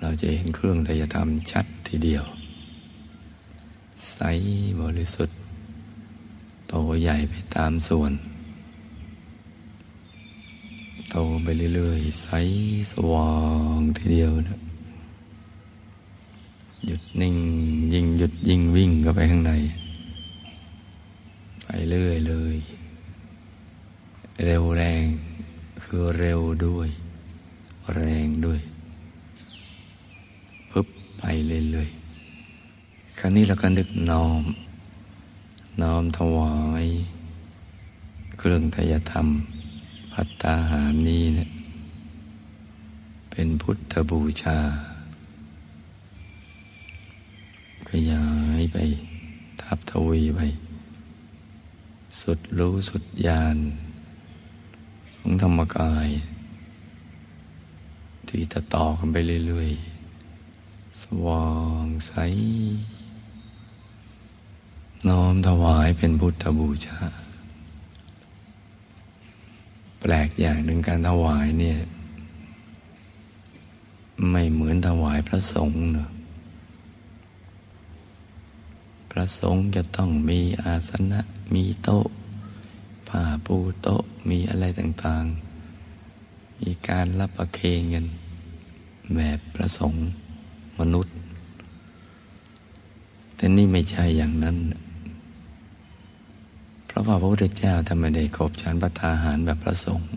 [0.00, 2.24] เราจะเห็นเครื่องทยธรรมชัดทีเดียว
[4.14, 4.20] ใส
[4.80, 5.36] บริสุทธิ์
[6.68, 8.12] โตใหญ่ไปตามส่วน
[11.10, 12.28] โตไปเรื่อยๆ ใส
[12.92, 13.30] สว่า
[13.76, 14.58] งทีเดียวนะ
[16.86, 17.36] หยุดนิ่ง
[17.94, 19.52] ยิ่งหยุดยิ่งวิ่งเข้าไปข้างใน
[21.62, 22.56] ไปเรื่อยเลย
[24.44, 25.04] เร็วแรง
[25.82, 26.88] คือเร็วด้วย
[27.94, 28.60] แรงด้วย
[30.70, 31.97] ปึ๊บไปเรื่อยๆ
[33.20, 34.42] ครั้นี้เราก็นึกน้อม
[35.82, 36.54] น้อมถวา
[36.84, 36.86] ย
[38.38, 39.28] เครื่องทยธรรม
[40.12, 41.48] พัตตาหารนี้เนะี่ย
[43.30, 44.58] เป็นพุทธบูชา
[47.88, 48.26] ขยา
[48.58, 48.76] ยไป
[49.62, 50.40] ทับทวีไป
[52.20, 53.56] สุดรู้สุดญาณ
[55.16, 56.08] ของธรรมกาย
[58.28, 59.70] ที่จะต่อกันไปเรื่อย
[60.36, 61.46] ๆ สว่า
[61.84, 62.12] งใส
[65.08, 67.00] น้อมถวายเป็นพุทธบูชา
[70.00, 71.78] แปลกอย่างหนึ่งการถวายเนี่ย
[74.30, 76.10] ไม่เหมือนถวายพระสงฆ์เนอะ
[79.18, 81.20] ระสงฆ์จะต้องมีอาสนะ
[81.54, 82.06] มีโต๊ะ
[83.08, 88.06] ผ้าปูโต๊ะมีอะไรต่างๆ มีการรับประเคนกัน
[89.14, 90.02] แบบประสงค์
[90.78, 91.14] มนุษย์
[93.36, 94.56] แต่นี่ไม่ใช่อย่างนั้น
[96.98, 100.10] ราะว่าพระพุทธเจ้าทำไมได้ขบฉันประทาหารแบบประสงค์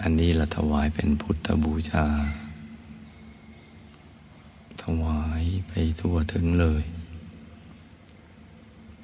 [0.00, 2.06] อันนี้เราถวายเป็นพุทธบูชา
[4.82, 6.82] ถวายไปทั่วถึงเลย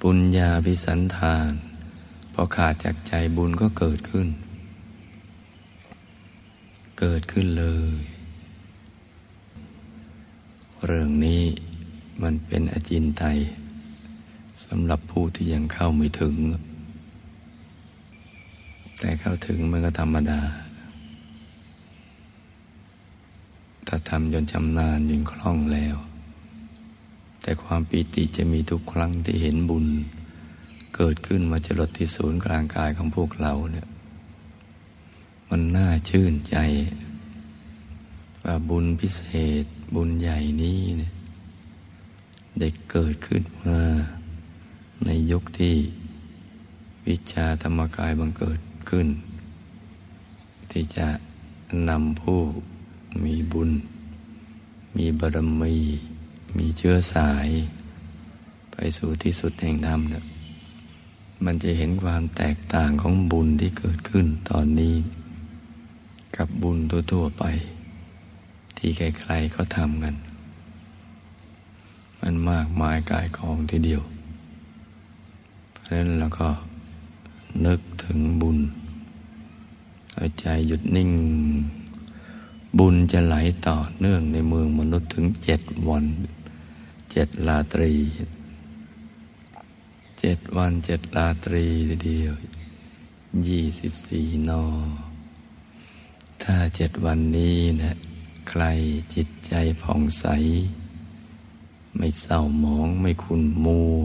[0.01, 1.51] ปุญญาพิสันทาน
[2.33, 4.27] พอขาดจากใจบุญก็เกิดขึ้น
[6.99, 7.97] เกิดขึ้นเลย
[10.85, 11.43] เรื่องนี้
[12.21, 13.37] มันเป็นอจินไตย
[14.65, 16.35] สำหรับผู้ที่ยังเข้าไม่ถึง
[18.99, 20.39] แต่เข้าถึงมันก็ธรรมดา
[23.87, 25.95] ถ้าทำจนชำนาญยิงคล่องแล้ว
[27.41, 29.85] แต่ความปีติจะมีทุกครั้งที่เห็นบุญ
[30.95, 33.87] เกิดขึ้นมาจรดที่ศูนย์กลางกายของพวกเราเนี่ย
[35.49, 36.57] มันมันน่าชื่นใจ
[38.43, 39.21] ว่าบุญพิเศ
[39.63, 39.65] ษ
[39.95, 41.11] บุญใหญ่นี้เนี่ย
[42.59, 43.79] ได้เกิดขึ้นมา
[45.05, 45.75] ในยุคที่
[47.07, 49.07] วิชาธรรมกายบังเกิดขึ้น
[50.71, 51.07] ที่จะ
[51.89, 52.41] นำผู้
[53.23, 53.71] มีบุญ
[54.97, 55.75] มีบารมี
[56.57, 57.47] มีเชื้อสาย
[58.71, 60.23] ไปสู่ที่สุดแห่งธรรมเนี่ย
[61.45, 64.95] มันจะเห็นความแตกต่างของบุญที่เกิดขึ้นตอนนี้
[66.35, 66.77] กับบุญ
[67.11, 67.43] ทั่วๆไป
[68.77, 70.15] ที่ใครๆเขาทำกัน
[72.21, 74.03] มันมากมายกายกองทีเดียว
[75.89, 76.49] นั้นเราก็
[77.65, 78.59] นึกถึงบุญ
[80.13, 81.11] เอาใจหยุดนิ่ง
[82.79, 83.35] บุญจะไหล
[83.67, 86.05] ต่อเนื่องในเมืองมนุษย์ถึงเจ็ดวัน
[87.11, 87.93] เจ็ดลาตรี
[90.19, 91.65] เจ็ดวันเจ็ดลาตรี
[92.05, 92.33] เดียว
[93.47, 94.63] ยี่สิบสี่นอ
[96.43, 97.91] ถ้าเจ็ดวันนี้นะ
[98.49, 98.63] ใคร
[99.13, 100.25] จิตใจผ่องใส
[101.97, 103.99] ไม่เศร้าหมองไม่ขุนมัว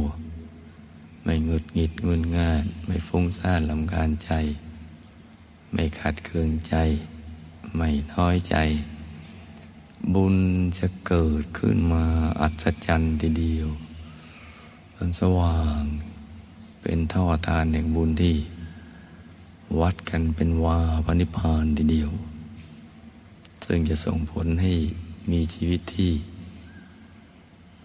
[1.25, 4.33] ไม่งุดหงิดงุนง่าน ไม่ฟุ้งซ่านลำคาญใจ
[5.73, 6.75] ไม่ขัดเคืองใจ
[7.77, 8.57] ไม่น้อยใจ
[10.15, 10.37] บุญ
[10.79, 12.05] จะเกิดขึ้นมา
[12.41, 13.69] อัศจรรย์ทีเดียว
[14.93, 15.83] เป็นสว่าง
[16.83, 18.37] เป็นท่อทานแห่งบุญที่
[19.81, 22.11] วัดกันเป็นวาพนิพานทีเดียว
[23.67, 24.73] ซึ่งจะส่งผลให้
[25.31, 26.13] มีชีวิตที่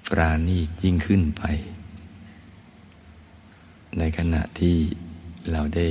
[0.08, 1.43] ปราณีตยิ่งขึ้นไป
[3.98, 4.78] ในขณะที่
[5.52, 5.88] เราได้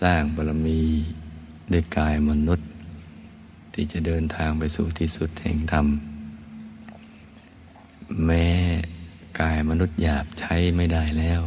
[0.00, 0.80] สร้างบารมี
[1.72, 2.68] ด้วยกายมนุษย์
[3.74, 5.86] ที่จะเดินทางไปสู่ที่สุดแห่งธรรม
[8.24, 8.46] แม้
[9.40, 11.40] กายมนุษย์หยาบใช้ไม่ได้แล้ว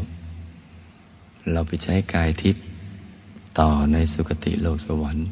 [1.51, 2.63] เราไปใช้กายทิพย์
[3.59, 5.27] ต่อในสุคติโลกสวรรค์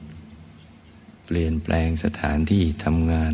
[1.26, 3.34] เปลี่ยนแปลงสถานที่ทำงาน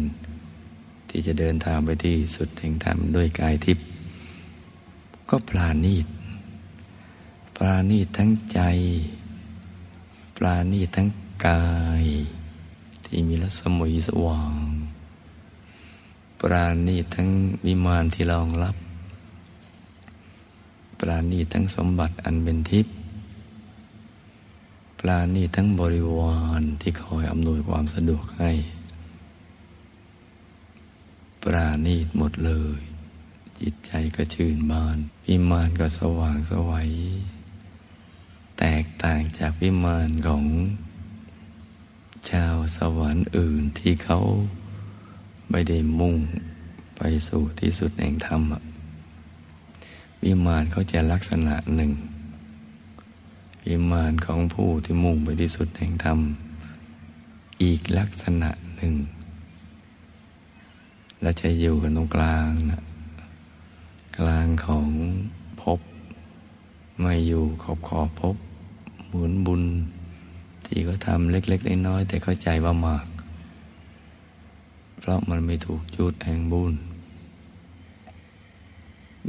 [1.09, 3.85] ที่จะเดินทางไปที่สุดแห่งธรรมด้วยกายทิพย์
[5.29, 6.05] ก็ปราณีต
[7.65, 8.59] ราณีทั้งใจ
[10.37, 11.07] ปราณีทั้ง
[11.45, 11.65] กา
[12.01, 12.03] ย
[13.05, 14.63] ที่มีรัศมีสว่าง
[16.39, 17.27] ปราณีทั้ง
[17.65, 18.75] วิมานที่รองรับ
[20.99, 22.93] ปราณีทั้งสมบัติอันเป็นทิพย์
[24.99, 28.51] ปราณีทั้งบริวารที่คอยอำนวยความสะดวกให้
[31.43, 32.79] ปราณีหมดเลย
[33.59, 36.91] จิตใจก็ชื่นบานวิมานก็สว่างสวัย
[38.63, 40.45] แตกต่างจากวิมานของ
[42.29, 44.19] ชาวสวรรค์อื่นที่เขา
[45.49, 46.15] ไม่ได้มุ่ง
[46.97, 48.41] ไปสู่ที่สุดแห่งธรรม
[50.23, 51.91] วิมานเขาจะลักษณะหนึ่ง
[53.65, 56.19] วิมานของผู้ที่มุ่งไปที่สุดแห่งธรรม
[57.63, 58.93] อีกลักษณะหนึ่ง
[61.21, 62.81] และจะอยู่กันตรงกลางนะ
[64.17, 64.87] กลางของ
[65.61, 65.79] ภพ
[66.99, 68.35] ไม่อยู่ขอบขอบภพ
[69.13, 69.63] หมุนบุญ
[70.65, 73.05] ที่เขาทำเล็ก ๆ น้อยๆแต่เข้าใจว่ามาก
[74.99, 76.73] เพราะมันไม่ถูกจุดแห่งบุญ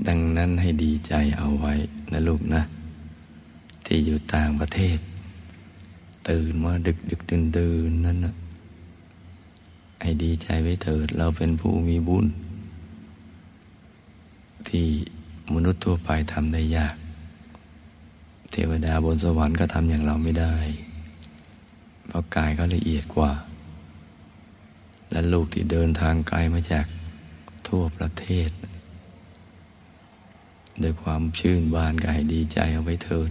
[0.08, 1.72] ดังนั้นให้ดีใจเอาไว้
[2.12, 2.62] นะลูกนะ
[3.86, 4.98] ที่อยู่ต่างประเทศ
[6.28, 8.34] ตื่นมาดึกดึกดื่นดื่นนั่นนะ
[10.00, 12.26] ให้ดีใจไว้เถิดเราเป็นผู้มีบุญ
[14.68, 14.86] ที่
[15.54, 16.94] มนุษย์ทั่วไปทำได้ยาก
[18.52, 20.54] เทวดาบนสวรรค์ก็ทำอย่างเราไม่ได้
[22.06, 23.32] เพราะกายเขาละเอียดกว่า
[25.10, 26.86] และลูกที่เดินทางไกลมาจาก
[27.68, 28.50] ทั่วประเทศ
[30.82, 33.30] ด้วยความชื่นบานกายดีใจเอาไว้เถิด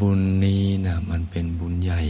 [0.00, 2.02] บุญนี้นะมันเป็นบุญใหญ่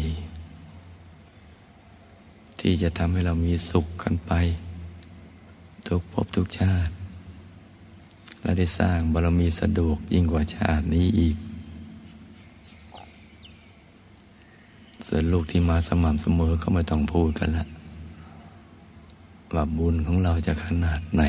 [2.61, 4.33] ที่จะทำให้เรามีสุขกันไป
[5.87, 6.93] ทุกภพทุกชาติ
[8.43, 11.37] และได้สร้างบารมีสะดวกยิ่งกว่าชาตินี้อีก
[15.07, 17.67] ส่วนลูกที่มาสม่ำเสมอก็ไม่ต้องพูดกันละ
[19.55, 21.25] ว่าบุญของเราจะขนาดไหน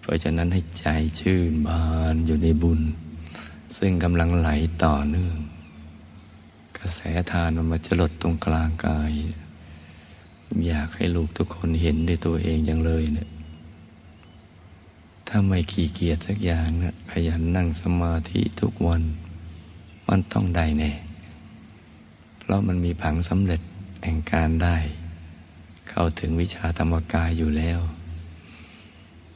[0.00, 0.86] เพราะฉะนั้นให้ใจ
[1.20, 2.80] ชื่นบานอยู่ในบุญ
[3.76, 4.48] ซึ่งกำลังไหล
[4.84, 5.38] ต่อเนื่อง
[6.78, 7.00] กระแส
[7.30, 9.10] ทานมันมาจลดตรงกลางกาย
[10.66, 13.28] อยากให้ลูกทุกคนเห็นด้วยตัวเองอย่างเลยเนี่ย
[15.26, 19.02] ถ้าไม่ขี้เกียจสักอย่างนะขยันนั่งสมาธิทุกวัน
[20.06, 20.92] มันต้องได้แน่
[22.38, 23.60] เพราะมันมีผังสำเร็จ
[24.02, 24.76] แห่งการได้
[25.88, 27.80] เข้าถึงวิชาธรรมกายอยู่แล้ว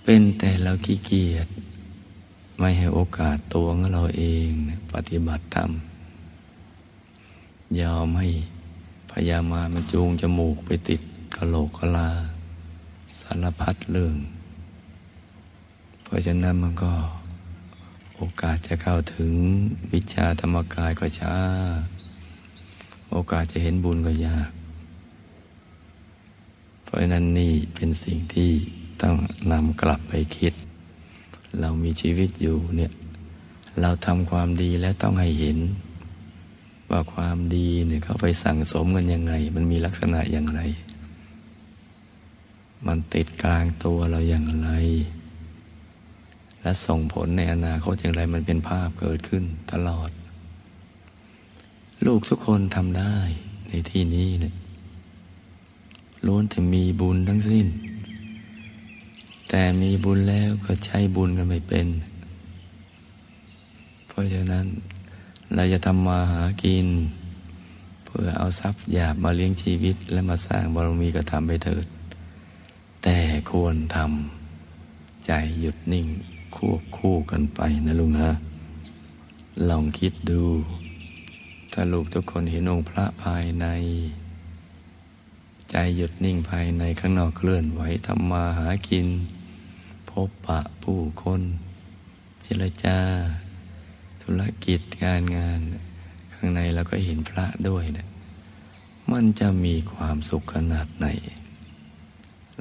[0.04, 1.48] เป็นแต่เราขี้เกียจ
[2.58, 4.48] ไม่ให้โอกาสตัวของเราเอง
[4.92, 5.70] ปฏิบัติธรรม
[7.80, 8.28] ยอมให้
[9.10, 11.00] พยามามันจูงจมูกไปติด
[11.36, 12.08] กะโหลกกะลา
[13.20, 14.16] สารพัดเรื่อง
[16.10, 16.92] ราะฉะนั้นมันก็
[18.16, 19.32] โอกาสจะเข้าถึง
[19.92, 21.34] วิชาธรรมกายก็ช้า
[23.10, 24.50] โอกาสจะเห็นบุญก็ยาก
[26.84, 28.50] เพราะฉะนั้นนี่เป็นสิ่งที่
[29.02, 29.16] ต้อง
[29.52, 30.54] นำกลับไปคิด
[31.60, 32.92] เรามีชีวิตอยู่เนี่ย
[33.80, 35.58] เราทำความดีแล้วต้องให้เห็น
[36.90, 40.60] ว่าความดีเนี่ยเขาไปสั่งสมกันยังไง มันมีลักษณะอย่างไร
[42.86, 44.70] มันติดกลางตัวเราอย่างไร
[46.62, 50.10] และส่งผลในอนาคตอย่างไรมันเป็นภาพเกิดขึ้นตลอด
[52.06, 53.16] ลูกทุกคนทำได้
[53.68, 54.54] ในที่นี้เนี่ย
[56.26, 57.66] ล้วนแต่มีบุญทั้งสิ้น
[59.48, 61.86] แต่มีบุญแล้วก็ใช้บุญกันไม่เป็น
[64.08, 64.66] เพราะฉะนั้น
[65.54, 66.86] เราจะทำมาหากิน
[68.04, 71.86] เพื่อเอาทรัพย์หยาบมาเลี้ยงชีวิต และมาสร้างบารมีก็ทำไปเถิด
[73.02, 73.16] แต่
[73.50, 76.06] ควรทำใจหยุดนิ่ง
[76.64, 78.30] ควบคู่กันไปนะลุงนะ
[79.68, 80.42] ลองคิดดู
[81.72, 83.66] ถ้าลูกทุกคนเห็นองค์พระภายใน
[85.70, 89.06] ใจหยุดนิ่งภายในข้างนอกเคลื่อนไหวทำมาหากิน
[90.08, 91.42] พบปะผู้คน
[92.42, 92.98] เจรจา
[94.22, 95.60] ธุรกิจการงาน
[96.34, 98.08] ข้างในเราก็เห็นพระด้วยเนะ
[99.10, 101.06] มันจะมีความสุขขนาดไหน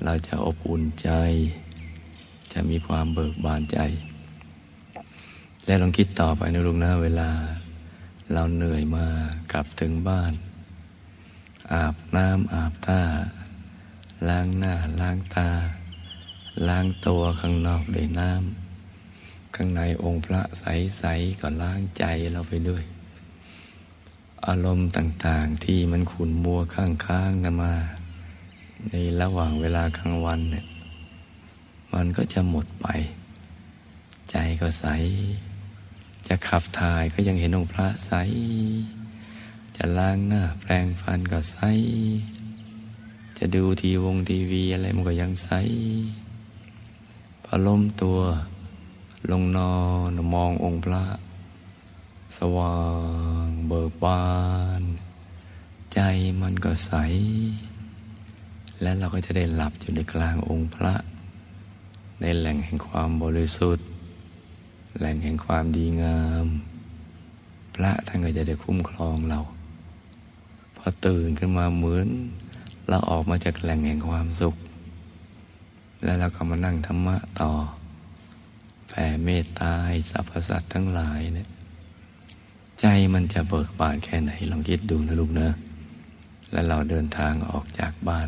[0.04, 1.10] เราจะอบอุ่นใจ
[2.54, 3.80] จะมีความเบิกบานใจ
[5.66, 7.30] และลองคิดต่อไปนะลุงนะเวลา
[8.34, 9.08] เราเหนื่อยมา
[9.52, 10.34] กลับถึงบ้าน
[11.74, 13.02] อาบน้ำอาบท่า
[14.30, 15.50] ล้างหน้าล้างตา
[16.68, 22.84] ล้างตัวข้างนอกด้วยน้ำข้างในองค์พระใสๆก็ล้างใจเราไปด้วย
[24.48, 27.74] อารมณ์ต่างๆที่มันขุนมัวข้างค้างกันมา
[28.90, 30.66] ในระหว่างเวลากลางวันเนี่ย
[31.94, 32.88] มันก็จะหมดไป
[34.32, 34.86] ใจก็ใส
[36.28, 38.12] จะขับถ่ายก็ยังเห็นองค์พระใส
[39.78, 41.58] จะล้างหน้าแปรงฟันก็ใส
[43.38, 45.50] จะดูทีวงทีวีอะไรมันก็ยังใส
[47.44, 48.20] พอล้มตัว
[49.32, 49.76] ลงนอ
[50.10, 51.04] นมององค์พระ
[52.38, 52.78] สว่า
[53.46, 54.26] งเบิกบา
[54.82, 54.84] น
[55.94, 56.00] ใจ
[56.42, 56.94] มันก็ใส
[58.82, 60.94] และเราก็จะได้หลับอยู่ในกลางองค์พระ
[62.22, 63.86] ในแหล่งแห่งความบริสุทธิ์
[64.98, 66.46] แหล่งแห่งความดีงาม
[67.76, 69.40] พระท่านก็จะได้คุ้มครองเรา
[70.78, 72.08] พอตื่นขึ้นมาเหมือน
[72.90, 74.56] เราออกมาจากแหล่งแห่งความสุข
[76.04, 77.52] แล้วเราก็มานั่งธรรมะต่อ
[78.90, 81.50] แผ่เมตตาให้สรรพสัตว์ทั้งหลายเนี่ย
[82.80, 85.50] ใจมันจะเบิกบานแค่ไหนลองคิดดูนะลูกนะ
[86.52, 88.28] แล้วเราเดินทางออกจากบ้าน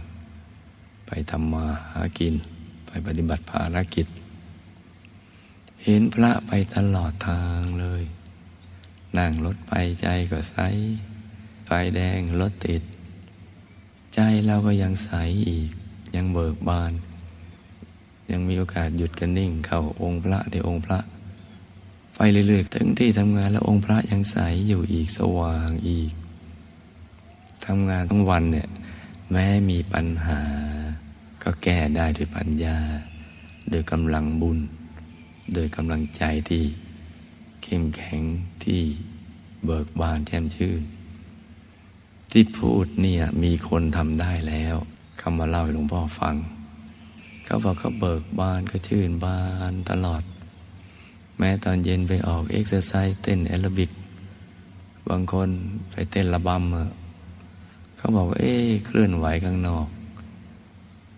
[1.05, 2.35] ไปทำมาหากิน
[2.91, 4.07] ไปปฏิบัติภารกิจ
[5.83, 8.03] เห็นพระไปตลอดทางเลย
[9.17, 10.57] นั่งรถไปใจก็ใส
[11.65, 12.83] ไฟแดงรถติด
[14.15, 15.11] ใจเราก็ยังใส
[15.49, 15.69] อีก
[16.15, 16.93] ยังเบิกบาน
[18.31, 20.99] ยังมีโอกาสหยุดกันนิ่ง เข้าองค์พระในองค์พระ
[22.13, 24.37] ไฟเรื่อยๆถึงที่ทำงานแล้วองค์พระยังใส
[24.67, 26.11] อยู่อีกสว่างอีก
[27.65, 28.67] ทำงานทั้งวันเนี่ย
[29.31, 30.41] แม้มีปัญหา
[31.43, 32.77] ก็แก้ได้ด้วยปัญญา
[33.69, 34.59] โดยกำลังบุญ
[35.53, 36.63] โดยกำลังใจที่
[37.63, 38.21] เข้มแข็ง
[38.63, 38.81] ที่
[39.65, 40.81] เบิกบานแช่มชื่น
[42.31, 44.75] ที่พูดเนี่ยมีคนทำได้แล้ว
[45.21, 46.35] คำมาเล่าให้หลวงพ่อฟัง
[47.45, 49.39] เขาบอกเขาเบิกบานก็ชื่นบา
[49.71, 50.23] นตลอด
[51.37, 53.91] แม้ตอนเย็นไปออกเอ็กซ์ไซส์เต้นแอโรบิก
[55.09, 55.49] บางคน
[55.91, 59.87] ไปเต้นระบำเขาบอกว่าเอ๊เคลื่อนไหวข้างนอก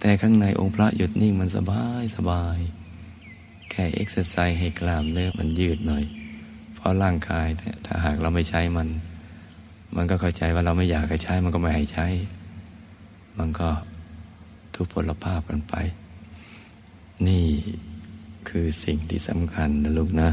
[0.06, 2.60] แต่ข้างในองค์พระหยุดนิ่งมันสบายสบาย
[3.70, 6.04] แค่เอ็กซ์ไซส์ให้กล้ามเนื้อมันยืดหน่อย
[6.76, 7.48] เพราะร่างกาย
[7.86, 8.88] ถ้าหากเราไม่ใช้มัน
[9.96, 12.08] มันก็เข้าใจว่าเราไม่อยากให้ใช้มันก็ไม่ให้ใช้
[13.38, 13.70] มันก็
[14.76, 15.76] ทุกพลภาพกันไป
[17.28, 17.46] นี่
[18.50, 20.30] คือสิ่งที่สำคัญนะลูกนะ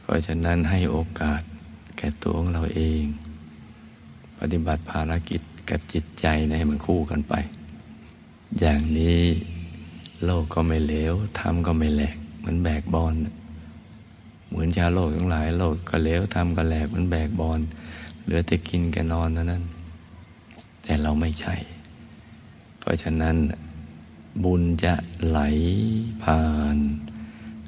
[0.00, 1.42] เพราะฉะนั้นให้โอกาส
[1.96, 3.02] แก่ตัวของเราเอง
[4.38, 5.40] ปฏิบัติภารกิจ
[5.70, 7.36] กับจิตใจนะให้มันคู่กันไป
[8.58, 9.22] อย่างนี้
[10.24, 13.14] โลกก็ไม่เหลวทำก็ไม่แหลกเหมือนแบกบอล
[14.48, 17.60] เหมือนชาโลกทั้งหลายโลกก็เหลวทำก็แหลกเหมือนแบกบอล
[18.22, 19.62] เหลือแต่กินกับนอนเท่านั้น
[20.82, 21.54] แต่เราไม่ใช่
[22.78, 23.36] เพราะฉะนั้น
[24.44, 24.94] บุญจะ
[25.28, 25.40] ไหล
[26.22, 26.42] ผ่า
[26.74, 26.76] น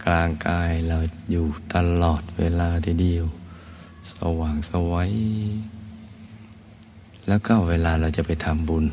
[0.04, 0.98] กลางกายเรา
[1.30, 3.26] อยู่ตลอดเวลาทีเดียว
[4.12, 5.12] สว่างสวัย
[7.28, 8.84] แล้วก็เวลาเราจะไปทำบุญ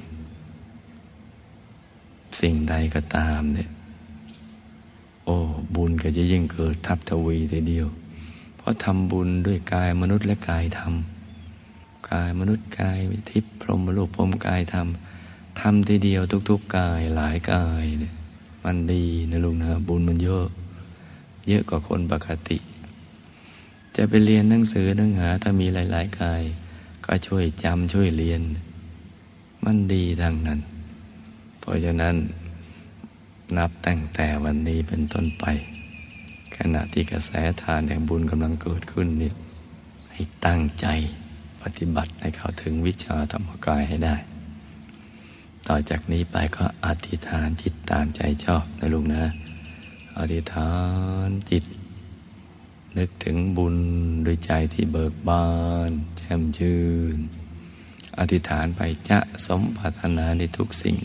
[2.40, 3.70] สิ่งใดก็ตามเนี่ย
[5.26, 5.36] โอ้
[5.76, 7.88] บุญก็จะยิ่งเกิดทับทวีทีเดียว
[8.58, 10.94] เพราะทำบุญด้วยกายมนุษย์และกายธรรม
[12.12, 13.00] กายมนุษย์กาย
[13.32, 14.88] ทิพย์พรหมรูปพรหมกายธรรม
[15.60, 18.14] ทำทีเดียวทุก ๆ กายหลายกายเนี่ย
[18.64, 20.48] มันดีนะลุงนะบุญมันเยอะ
[21.48, 22.58] เยอะกว่าคนปกติ
[23.96, 26.42] จะไปเรียนหนังสือหนังหาถ้ามีหลาย ๆ กาย
[27.06, 28.42] ก็ช่วยจำช่วยเรียน
[29.66, 30.60] มันดีทั้งนั้น
[31.70, 32.16] ราะฉะนั้น
[33.58, 35.46] นับตั้งแต่วันนี้เป็นต้นไป
[36.58, 39.32] ขณะที่กระแสทานแห่งบุญกำลังเกิดขึ้นนี่
[40.12, 40.88] ให้ตั้งใจ
[41.62, 44.16] ปฏิบัติให้เข้าถึงวิชาธรรมกายให้ได้
[45.68, 49.24] ต่อจากนี้ไปก็อธิษฐานจิตตามใจชอบนะลุงนะ
[50.18, 50.72] อธิษฐา
[51.28, 51.64] นจิต
[52.98, 53.76] นึกถึงบุญ
[54.26, 55.48] ด้วยใจที่เบิกบา
[55.90, 56.82] น แช่มชื่
[57.16, 57.18] น
[58.20, 60.98] อธิษฐานไปจะสมปรารถนาในทุกสิ่ง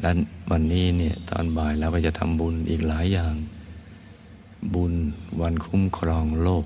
[0.00, 0.12] และ
[0.50, 3.34] วันนี้เนี่ยตอนบ่ายเราก็จะทำบุญอีกหลายอย่าง
[4.74, 4.94] บุญ
[5.40, 6.64] วันคุ้มครองโลก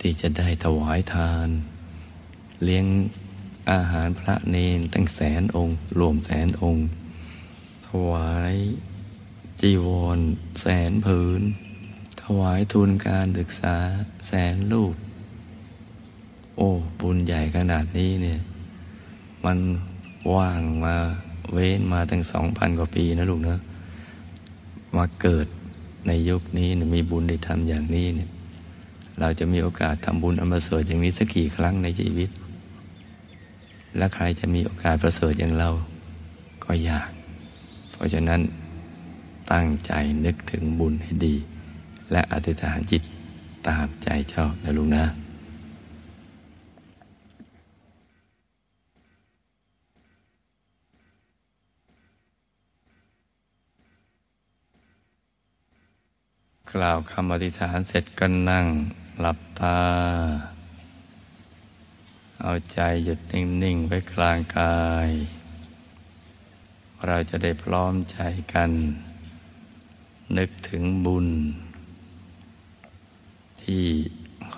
[0.00, 1.48] ที่จะได้ถวายทาน
[2.64, 2.86] เลี้ยง
[3.72, 6.86] อาหารพระเนนตั้งแสนองค์ รวมแสนองค์
[7.88, 8.54] ถวาย
[9.60, 10.18] จีวร
[10.60, 11.42] แสนผืน
[12.22, 13.76] ถวายทุนการศึกษา
[14.26, 14.94] แสนลูก
[16.56, 16.68] โอ้
[17.00, 18.40] บุญใหญ่ขนาดนี้เนี่ย
[19.44, 19.58] มัน
[20.34, 20.96] ว่างมา
[21.52, 23.58] เว้นมาตั้งสองพันกว่าปีนะลูกนะ
[24.96, 25.46] มาเกิด
[26.06, 28.30] ในยุคนี้มีบุญได้ทำอย่างนี้เนี่ย
[29.20, 32.30] เราจะมีโอกาสทำบุญอันประเสริฐอย่างนี้สักกี่ครั้งในชีวิต
[33.96, 35.70] และใครจะมีโอกาสประเสริฐอย่างเรา
[36.64, 37.10] ก็ยาก
[37.92, 38.40] เพราะฉะนั้น
[39.52, 39.92] ตั้งใจ
[40.24, 41.34] นึกถึงบุญให้ดี
[42.12, 43.02] และอธิษฐานจิต
[43.68, 45.04] ตามใจชอบนะลุงนะ
[56.72, 58.66] กล่าวคำอธิษฐานเสร็จก็นั่ง
[59.20, 59.78] หลับตา
[62.42, 65.10] เอาใจหยุดนิ่ง ๆ ไว้กลางกาย
[67.06, 68.18] เราจะได้พร้อมใจ
[68.52, 68.70] กัน
[70.36, 71.28] นึกถึงบุญ
[73.62, 73.84] ที่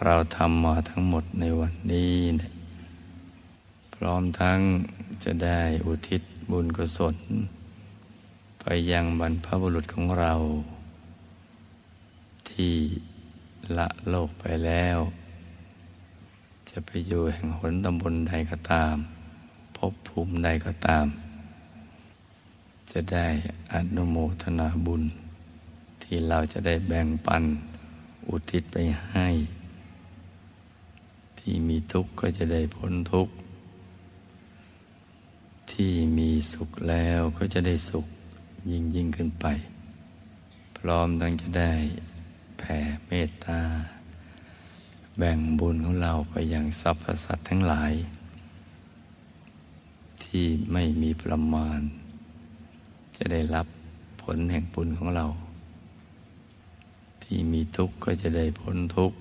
[0.04, 2.50] เราทำมาทั้งหมดในวันนี้นะ
[3.94, 4.58] พร้อมทั้ง
[5.24, 7.16] จะได้อุทิศบุญกุศล
[8.61, 10.34] ไปยังบรรพบุรุษของเรา
[12.53, 12.74] ที่
[13.76, 14.98] ละโลกไปแล้ว
[16.70, 18.96] จะไปอยู่แห่งหนตำบลใดก็ตาม
[19.76, 21.07] พบภูมิใดก็ตาม
[22.92, 23.28] จะได้
[23.72, 25.03] อนุโมทนาบุญ
[26.03, 27.44] ที่เราจะได้แบ่งปัน
[28.28, 28.76] อุทิศไป
[29.11, 29.28] ให้
[31.38, 33.34] ที่มีทุกข์ก็จะได้พ้นทุกข์
[35.72, 38.07] ที่มีสุขแล้วก็จะได้สุข
[38.70, 39.46] ยิ่งยิ่งขึ้นไป
[40.76, 41.72] พร้อมทั้งจะได้
[42.61, 43.61] แผ่เมตตา
[45.18, 47.92] แบ่งบุญของเราไปยังสรรพสัตว์ทั้งหลาย
[50.24, 51.80] ที่ไม่มีประมาณ
[53.16, 53.66] จะได้รับ
[54.22, 55.26] ผลแห่งบุญของเรา
[57.22, 59.18] ที่มีทุกข์ก็จะได้พ้นทุกข์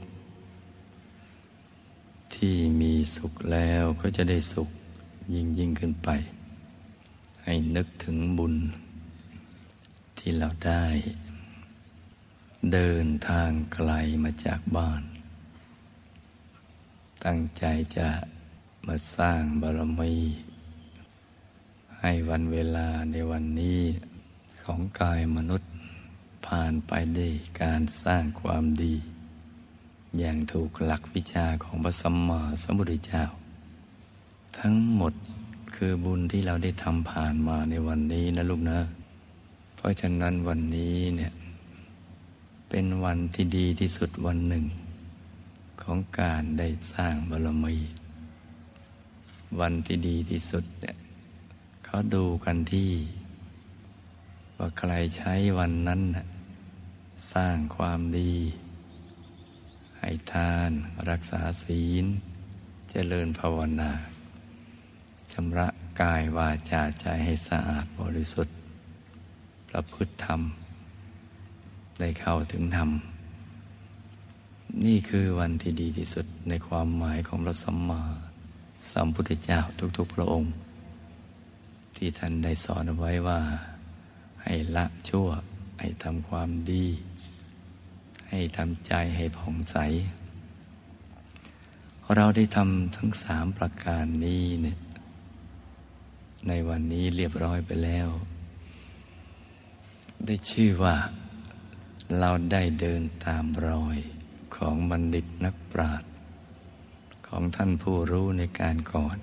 [2.36, 4.70] ที่มีสุขแล้วก็จะได้สุข
[5.34, 6.10] ยิ่งยิ่งขึ้นไป
[7.44, 8.56] ให้นึกถึงบุญ
[10.18, 10.86] ที่เราได้
[12.74, 13.92] เดินทางไกล
[14.24, 15.04] มาจากบ้าน
[17.26, 17.64] ตั้งใจ
[17.98, 18.10] จะ
[18.88, 20.16] มาสร้างบารมี
[22.00, 23.82] ให้วันเวลาในวันนี้
[24.64, 25.70] ของกายมนุษย์
[26.48, 28.96] ผ่านไปด้วยการสร้างความดี
[30.20, 33.24] อย่างถูกหลักวิชาของพระสัมมาสัมพุทธเจ้า
[34.60, 35.14] ทั้งหมด
[35.76, 38.80] คือบุญที่เราได้ทำผ่านมาในวันนี้นะลูกนะ
[39.76, 41.32] เพราะฉะนั้นวันนี้เนี่ย
[42.70, 44.66] เป็นวันที่ดีที่สุดวันหนึ่ง
[45.82, 47.76] ของการได้สร้างบารมี
[49.60, 50.96] วันที่ดีที่สุดเนี่ย
[51.86, 52.92] เขาดูกันที่
[54.58, 56.02] ว่าใครใช้วันนั้น
[57.34, 58.34] สร้างความดี
[60.00, 60.72] ให้ทาน
[61.10, 62.06] รักษาศีล
[62.90, 63.92] เจริญภาวนา
[65.32, 65.68] ชำระ
[66.02, 68.56] กายวาจาใจให้สะอาดบริสุทธิ์
[69.70, 70.42] ประพฤติธรรม
[72.00, 72.90] ได้เข้าถึงธรรม
[74.86, 78.02] นี่คือวันที่ดีที่สุดในความหมายของพระสัมมา
[78.92, 79.60] สัมพุทธเจ้า
[79.98, 80.52] ทุกๆพระองค์
[81.96, 83.40] ที่ท่านได้สอนไว้ว่า
[84.44, 85.28] ให้ละชั่ว
[85.80, 86.86] ให้ทำความดี
[88.30, 89.78] ให้ทำใจให้ผ่องใส
[92.16, 94.78] เราได้ทำทั้งสามประการนี้เนี่ย
[96.48, 98.10] ในวันนี้เรียบร้อยไปแล้ว
[100.26, 100.96] ได้ชื่อว่า
[102.18, 103.98] เราได้เดินตามรอย
[104.56, 106.12] ของบัณฑิตนักปราชญ์
[107.28, 109.18] ของท่านผู้รู้ในการก่อน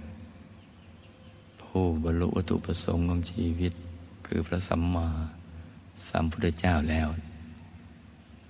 [1.63, 3.73] ผู้บรรลุวัตถุประสงค์ของชีวิต
[4.27, 5.09] คือพระสัมมา
[6.09, 7.09] สัมพุทธเจ้าแล้ว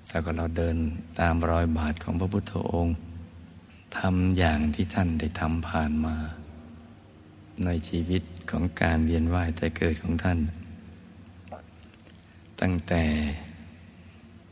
[0.08, 0.76] แล้วก็เราเดิน
[1.20, 2.96] ตามรอยบาทของพระพุทธองค์
[3.98, 6.16] ทำอย่างที่ท่านได้ทำผ่านมา
[7.64, 10.38] ในชีวิตของการเวียนว่ายแต่เกิดของท่าน
[12.60, 13.02] ตั้งแต่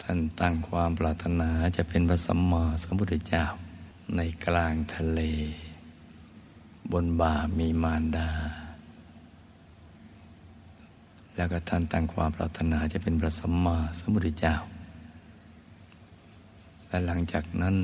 [0.07, 3.45] ท่านตั้งความปรารถนาจะเป็นพระสัมมาสัมพุทธเจ้า
[4.17, 5.21] ในกลางทะเล
[6.93, 8.31] บนบ่ามีมารดา
[11.37, 14.57] แล้วก็ท่านตั้งความปรารถนาจะเป็นพระสัมมาสัมพุทธเจ้า
[16.89, 17.77] และหลังจากนั้น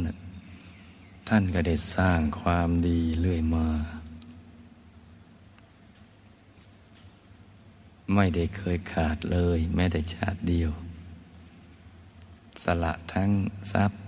[1.28, 3.66] ท่านก็ได้สร้างความดีเรื่อยมา
[8.14, 10.72] ไม่ได้เคยขาดเลย แม้แต่ชาติเดียว
[12.62, 13.30] สละทั้ง
[13.72, 14.00] ทรัพย์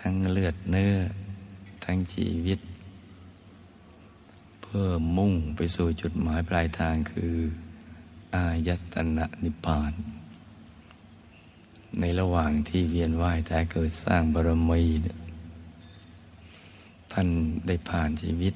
[0.00, 0.96] ทั้งเลือดเนื้อ
[1.84, 2.60] ทั้งชีวิต
[4.62, 7.34] เพื่อมุ่งไปสู่จุดหมายปลายทางคือ
[8.34, 9.92] อายตนะนิพพาน
[12.00, 14.82] ในระหว่างที่เวียนว่ายแต่เกิดสร้างบารมี
[17.12, 17.28] ท่าน
[17.66, 18.54] ได้ผ่านชีวิต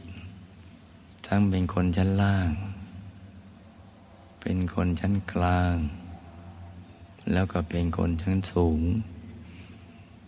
[1.26, 2.50] ทั้งเป็นคนชั้นล่าง
[4.40, 5.76] เป็นคนชั้นกลาง
[7.32, 8.80] แล้วก็เป็นคนชั้นสูง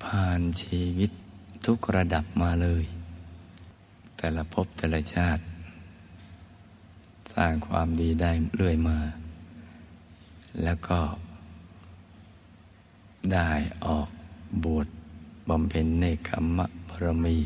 [0.04, 1.10] ผ่านชีวิต
[1.66, 2.84] ทุกระดับมาเลย
[4.16, 5.42] แต่ละภพแต่ละชาติ
[7.32, 8.98] สร้างความดีได้เรื่อยมา
[10.62, 11.00] แล้วก็
[13.32, 13.50] ได้
[13.86, 14.08] ออก
[14.64, 14.86] บวช
[15.48, 17.38] บำเพ็ญในคขมะบรมี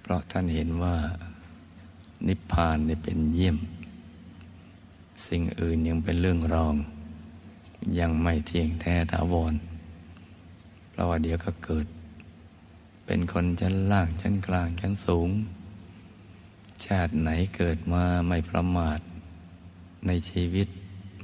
[0.00, 0.96] เพราะท่านเห็นว่า
[2.26, 3.56] นิพพานเนี่ยเป็นเยี่ยม
[5.26, 6.74] สิ่งอื่นยังเป็นเรื่องรอง
[7.98, 9.54] ยังไม่เที่ยงแท้ถาวร
[10.90, 11.86] เพราะว่าเดี๋ยวก็เกิด
[13.06, 15.28] เป็นคนชั้นล่างชั้นกลางชั้นสูง
[16.86, 19.00] ชาติไหนเกิดมาไม่ประมาท
[20.06, 20.68] ในชีวิต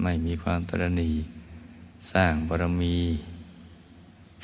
[0.02, 1.10] ไม่มีความตรณี
[2.12, 2.96] สร้างบารมี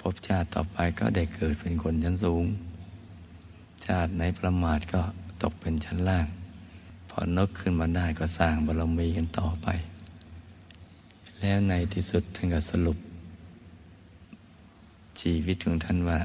[0.01, 2.45] พบชาติต่อไปก็ได้เกิดเป็นคนชั้นสูง
[3.87, 5.03] ชาติไหนประมาทก็
[5.43, 6.27] ตกเป็นชั้นล่าง
[7.11, 9.69] พอนกขึ้นมาได้ก็สร้างบารมีกันต่อไป
[11.43, 12.99] แล้วในที่สุดท่านก็สรุป
[15.21, 16.21] ชีวิตของท่านว่า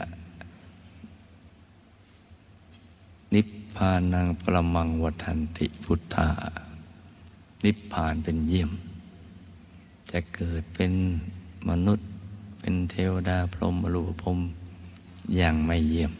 [3.33, 6.29] นิพพานังปรมังวัันติพุทธา
[7.65, 8.71] นิพพานเป็นเยี่ยม
[10.11, 10.91] จะเกิดเป็น
[11.69, 12.07] มนุษย์
[12.59, 14.39] เป็นเทวดาพรหมอรูปพรม
[15.35, 16.11] อย่างไม่เยี่ยม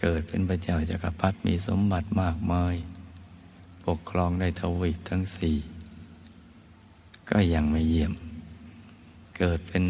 [0.00, 2.74] เกิดเป็นพระเจ้าจักรพรรดิมีสมบัติมากมาย
[3.86, 5.56] ปกครองได้ทวีปทั้งสี่
[7.30, 8.12] ก็ยังไม่เยี่ยม
[9.36, 9.84] เกิดเป็น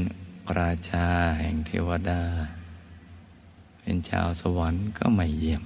[0.58, 1.06] ราชา
[1.38, 2.22] แห่งเทวดา
[3.80, 5.62] เป็นชาวสวรรค์ก็ไม่เยี่ยม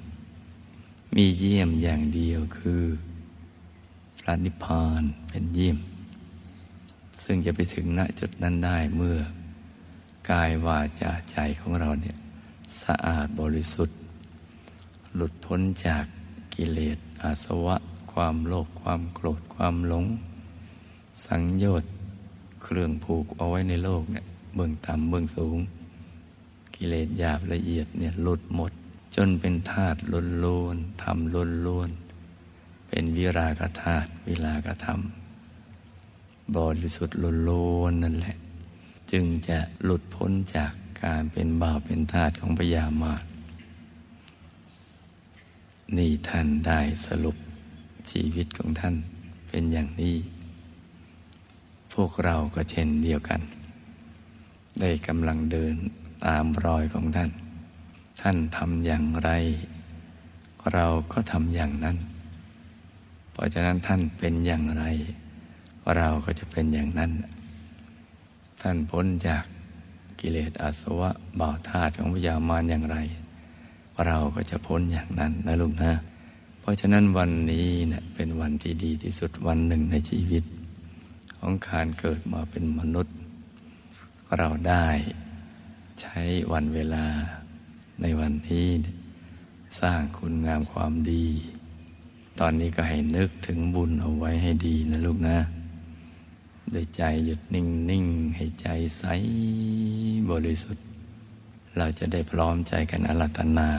[1.15, 2.83] มีเยี่ยมอย่างเดียวคือ
[4.19, 5.79] พระนิพพานเป็นเยี่ยม
[7.25, 9.19] ซึ่งจะไปถึงณจุดนั้นได้เมื่อ
[10.31, 12.17] กายวาจาใจของเราเนี่ย
[12.83, 13.99] สะอาดบริสุทธิ์
[15.15, 16.05] หลุดพ้นจาก
[16.55, 17.77] กิเลสอาสวะ
[18.13, 20.05] ความโลภความโกรธความหลง
[21.27, 21.91] สังโยชน์
[22.63, 25.59] เครื่องผูกเอาไว้ในโลกเนี่ยเบื้องต่ำเบื้องสูง
[26.75, 28.73] กิเลสหยาบละเอียดเนี่ยหลุดหมด
[29.17, 31.91] จนเป็นธาตุล้นล้วนทำล้นล้วน
[32.89, 35.01] เป็นวิรากธาตุวิรากธรรม
[36.57, 38.37] บริสุทธิ์ล้นล้วนนั่นแหละ
[39.13, 43.25] จึงจะหลุดพ้นจากการเป็นบ่าวเป็นทาสของพญามาต
[45.97, 47.37] นี่ท่านได้สรุป
[48.11, 48.95] ชีวิตของท่าน
[49.49, 50.17] เป็นอย่างนี้
[52.03, 53.41] วกเราก็เช่นเดียวกัน
[54.81, 55.75] ได้กำลังเดิน
[56.27, 57.31] ตามรอยของท่าน
[58.21, 59.31] ท่านทำอย่างไร
[60.73, 61.97] เราก็ทำอย่างนั้น
[63.33, 64.85] เพราะฉะนั้นท่านเป็นอย่างไร
[65.97, 67.11] เราก็จะเป็นอย่างนั้น
[68.63, 69.45] ท่านพ้นจาก
[70.21, 72.97] กิเลสอาสวะบ่าวธาตุของพยามารอย่างไร
[74.07, 75.93] เราก็จะพ้นอย่างนั้นนะลูกนะ
[76.61, 80.45] เพราะฉะนั้นวันนี้เนะี่ยเป็นวันที่ดีที่สุดวันหนึ่งในชีวิต
[81.41, 83.17] ของการเกิดมาเป็นมนุษย์
[84.39, 84.87] เราได้
[86.01, 86.21] ใช้
[86.53, 87.07] วันเวลา
[88.01, 88.69] ในวันนี้
[89.81, 91.27] สร้างคุณงามความดี
[92.41, 95.39] ตอนนี้ก็ให้นึกถึงบุญเอาไว้ให้ดีนะลูกนะ
[96.71, 98.05] โดยใจหยุดนิ่งนิ่ง
[98.37, 98.69] ให้ใจ
[98.99, 99.05] ใส
[100.31, 100.85] บริสุทธิ์
[101.77, 103.71] เราจะได้พร้อมใจกันอารัตนา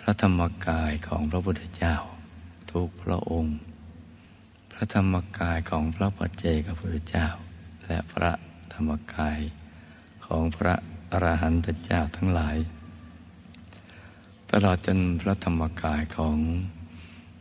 [0.00, 1.94] พระธรรมกายของพระพุทธเจ้า
[2.70, 3.56] ทุกพระองค์
[4.80, 7.26] ระธรรมกายของพระปัจเจกพุทธเจ้า
[7.86, 8.32] และพระ
[8.72, 9.38] ธรรมกาย
[10.26, 10.74] ของพระ
[11.10, 12.56] อรหันตเจ้าทั้งหลาย
[14.50, 16.36] ตลอดจนพระธรรมกายของ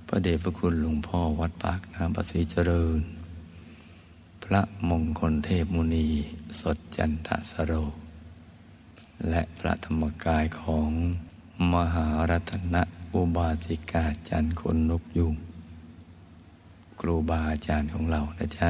[0.07, 2.99] พระเดชพระคุณหลวงพ่อวัดปากน้ำประสีเจริญ
[4.43, 6.07] พระมงคลเทพมุนี
[6.59, 7.73] สดจันทสโร
[9.29, 10.89] และพระธรรมกายของ
[11.73, 12.75] มหารัตน
[13.13, 15.35] อุบาสิกาจันคนนกยุง
[16.99, 18.69] ครูบาอาจารย์ของเรานะจ๊ะ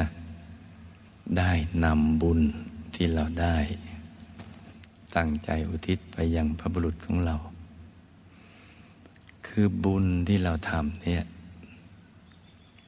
[1.38, 1.52] ได้
[1.86, 2.40] นำบุญ
[2.96, 3.58] ที่เราได้
[5.16, 7.36] ตั้งใจอุทิศไปยังพระบุรุษของเรา
[9.48, 11.24] คือบุญที่เราทำเนี่ย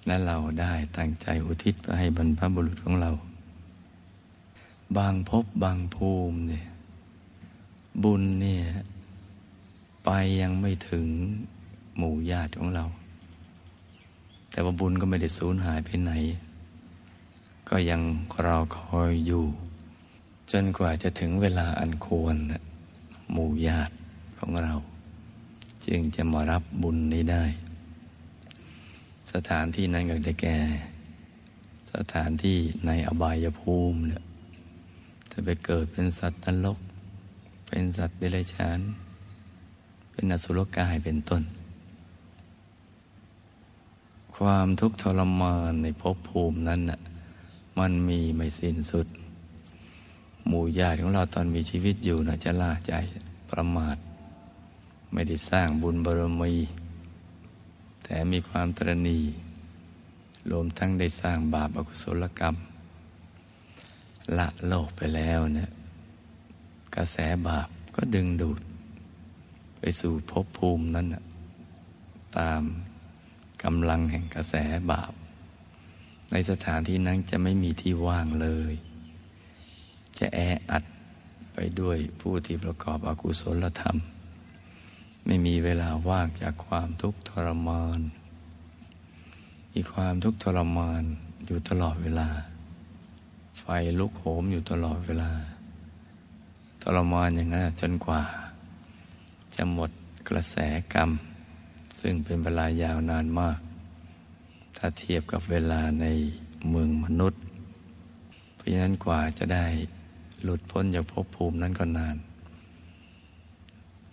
[0.08, 3.12] และเราได้ตั้งใจอุทิศไปให้บรรพบุรุษของเรา
[4.98, 6.66] บางพบบางภูมิเนี่ย
[8.04, 8.64] บุญเนี่ย
[10.06, 10.10] ไป
[10.42, 11.08] ยังไม่ถึง
[11.98, 12.86] หมู่ญาติของเรา
[14.52, 16.12] แต่ว่าบุญก็ไม่ได้สูญหายไปไหน
[17.70, 18.02] ก็ยัง
[18.46, 19.46] รอคอยอยู่
[20.52, 22.36] จนกว่าจะถึงเวลาอันควร
[23.32, 23.94] หมู่ญาติ
[24.38, 24.74] ของเรา
[25.86, 27.44] จึงจะมารับบุญนี้ได้
[29.34, 30.58] สถานที่นั้นก็ได้แก่
[31.94, 34.24] สถานที่ในอบายภูมิเนี่ย
[35.30, 36.80] ถ้าไปเกิดเป็นสัตว์นรก
[37.68, 38.80] เป็นสัตว์เดรัจฉาน
[40.12, 41.44] เป็นอสุรกายเป็นต้น
[44.42, 47.00] ความทุกข์ทรมานในภพภูมินั้นน่ะ
[47.80, 49.08] มันมีไม่สิ้นสุด
[50.48, 52.94] หมู่ญาติของเราตอนมีชีวิตอยู่น่ะจะล่าใจ
[53.50, 53.98] ประมาท
[55.14, 56.54] ไม่ได้สร้างบุญบารมี
[58.04, 59.20] แต่มีความตรณี
[60.52, 62.56] รวมทั้งได้สร้างบาปอกุศลกรรม
[64.38, 65.70] ละโลกไปแล้วเนะี่ย
[66.96, 67.18] กระแส
[67.48, 68.60] บาปก็ดึงดูด
[69.80, 71.24] ไปสู่ภพภูมินั้นนะ
[72.40, 72.64] ตาม
[73.64, 74.54] กำลังแห่งกระแส
[74.92, 75.14] บาป
[76.32, 78.74] ในสถานที่นั้นจะไม่มีที่ว่างเลย
[80.20, 80.40] จะแอ
[80.72, 80.84] อัด
[81.54, 83.98] ไปด้วยผู้ที่ประกอบอกุศลธรรม
[85.26, 88.00] ไม่มีเวลาว่างจากความทุกข์ทรมาน
[89.74, 91.04] มีความทุกข์ทรมาน
[91.46, 92.30] อยู่ตลอดเวลา
[93.60, 93.64] ไฟ
[94.00, 95.32] ลุกโหมอยู่ตลอดเวลา
[96.82, 98.22] ทรมานอย่างนั้นจนกว่า
[99.56, 99.92] จะหมด
[100.30, 100.56] กระแส
[100.94, 101.10] กรรม
[102.02, 103.60] ซึ่งเป็นเวลายาวนานมาก
[104.78, 106.06] ถ้าเทียบกับเวลาใน
[106.70, 107.42] เมืองมนุษย์
[108.56, 109.66] เพราะฉะนั้นกว่าจะได้
[110.44, 112.16] หลุดพ้นจากภพภูมินั้นก็นาน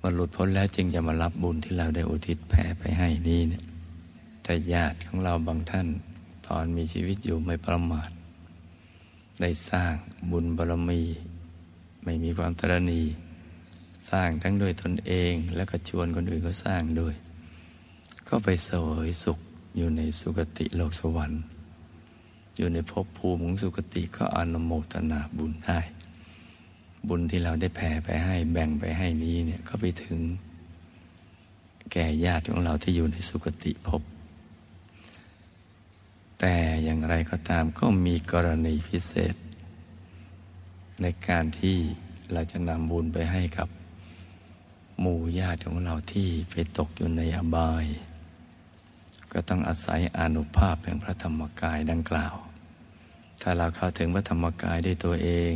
[0.00, 3.62] มาหลุดพ้นแล้วจึงจะมารับบุญที่เราได้อุทิศแผ่ไปให้นี่เนี่ย
[4.42, 5.86] แต่ญาติของเราบางท่าน
[6.46, 8.10] ตอนมีชีวิตอยู่ไม่ประมาท
[9.40, 9.94] ได้สร้าง
[10.30, 11.02] บุญบารมี
[12.04, 13.02] ไม่มีความตรณี
[14.10, 17.14] สร้างทั้งด้วยตนเองแล้วก็ชวนคนอื่นก็สร้างด้วย
[18.28, 19.38] ก็ไปเสวยสุข
[19.76, 21.42] อยู่ในสุคติโลกสวรรค์
[22.56, 25.78] อยู่ในภพภูมิของสุคติก็อนุโมทนาบุญได้
[27.08, 30.18] บุญที่เราได้แผ่ไปให้แบ่งไปให้นี้เนี่ยก็ไปถึง
[31.92, 34.02] แก่ญาติของเราที่อยู่ในสุคติภพ
[36.40, 36.54] แต่
[36.84, 39.34] อย่างไรก็ตามก็มีกรณีพิเศษ
[41.02, 41.76] ในการที่
[42.32, 43.68] เราจะนำบุญไปให้กับ
[45.00, 47.84] หมู่ญาติของเราที่ไปตกอยู่ในอบาย
[49.32, 52.34] ก็ต้องอาศัยอนุภาพแห่งพระธรรมกายดังกล่าว
[53.40, 55.54] ถ้าเราเข้าถึงพระธรรมกายด้วยตัวเอง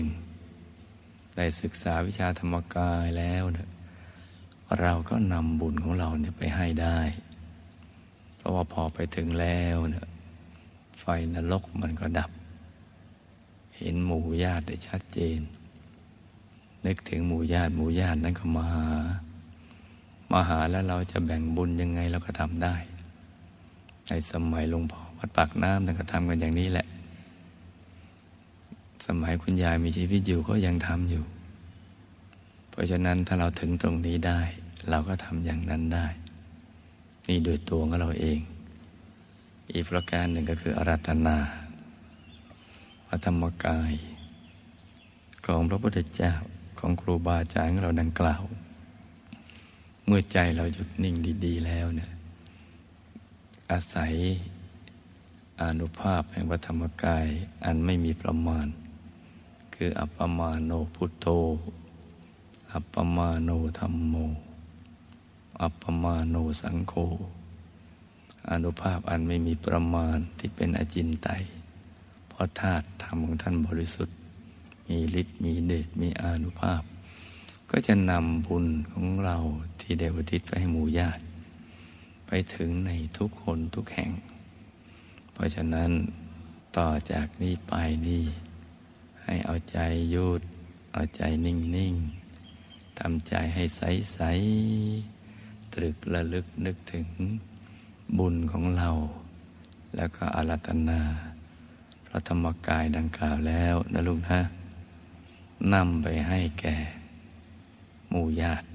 [1.37, 3.68] ได้ศึกษาวิชาธรรมกายแล้วเนี่ย
[4.81, 6.99] เราก็นำบุญของเราเนี่ยไปให้ได้
[8.37, 10.07] เพราะว่าพอไปถึงแล้วเนี่ย
[11.01, 11.05] ไฟ
[11.35, 12.31] นรกมันก็ดับ
[13.77, 15.41] เห็นหมู่ญาติได้ชัดเจน
[16.87, 18.87] นึกถึงหมู่ญาติหมู่ญาตินั้นก็มาหา
[20.33, 22.75] มาหาแล้วเราจะแบ่งบุญยังไงเราก็ทำได้
[24.09, 26.86] ในสมัยหลวงพ่อวัดปากน้ำท่านก็ทำกันอย่างนี้แหละ
[29.07, 31.24] สมัยคุณยายมีชีวิตอยู่ก็ยังทำอยู่
[32.70, 34.40] เพราะฉะนั้นถ้าเราถึงตรงนี้ได้
[34.90, 36.07] เราก็ทำอย่างนั้นได้
[37.28, 38.38] นี่โดยตัวของเราเอง
[39.72, 41.36] อีกประการหนึ่งก็คืออารัตนา
[43.07, 43.92] พระธรรมกาย
[45.46, 46.32] ของพระพุทธเจ้า
[46.78, 48.42] ของครูบาอาจารย์เราดังกล่าว
[50.07, 52.11] เมื่อใจเราหยุดนิ่งดี ๆ แล้วเนี่ย
[53.73, 54.14] อาศัย
[55.62, 57.27] อนุภาพแห่งพระธรรมกาย
[57.64, 58.66] อันไม่มีประมาณ
[59.75, 61.27] คืออัปปมาโนพุทโธ
[62.73, 64.14] อัปปมาโนธรรมโม
[65.62, 66.95] อัปปมาโนสังโฆ
[68.51, 71.43] อนุภาพอันไม่มีประมาณที่เป็นอจินไตย
[72.29, 74.16] เพราะธาตุธรรมของท่านบริสุทธิ์
[74.89, 76.83] มีฤทธิ์มีเดชมีอนุภาพ
[77.70, 79.37] ก็จะนำบุญของเรา
[79.81, 81.23] ที่เดวทิศไปให้หมู่ญาติ
[82.35, 84.11] ไปถึงในทุกคนทุกแห่ง
[85.33, 85.91] เพราะฉะนั้น
[86.76, 87.74] ต่อจากนี้ไป
[88.07, 88.24] นี่
[89.24, 89.78] ให้เอาใจ
[90.14, 90.43] ยุด
[90.93, 91.95] เอาใจนิ่งนิ่ง
[92.99, 94.20] ทำใจให้ใสใส
[95.74, 97.07] ตรึกระลึกนึกถึง
[98.18, 98.91] บุญของเรา
[99.97, 101.01] แล้วก็อารัตนา
[102.07, 104.41] พระธรรมกายดังกล่าวแล้วนะลุงนะ
[105.72, 106.76] นำไปให้แก่
[108.11, 108.66] หมู่ญาติ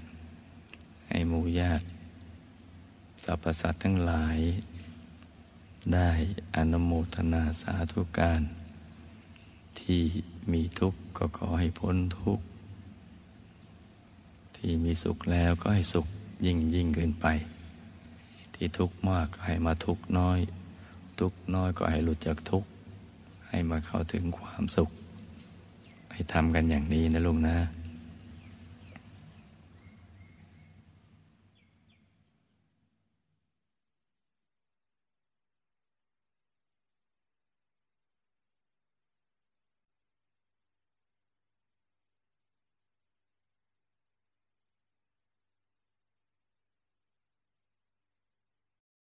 [1.09, 1.85] ให้หมู่ญาติ
[3.31, 4.37] รรพสัตว์ทั้งหลาย
[5.93, 6.11] ได้
[6.55, 8.41] อนุโมทนาสาธุการ
[9.79, 10.01] ที่
[10.51, 12.45] มีทุกข์ก็ขอให้พ้นทุกข์
[14.55, 16.07] ที่มีสุขแล้วก็ให้สุข
[16.45, 17.27] ยิ่งยิ่งขึ้นไป
[18.53, 20.39] ที่ทุกข์มากก็ให้มาทุกข์น้อย
[21.19, 22.69] ทุกข์น้อยก็ให้หลุดจากทุกข์
[23.49, 24.89] ให้มาเข้าถึงความสุข
[26.11, 27.57] ให้ทำกันอย่างนี้นะลุงนะ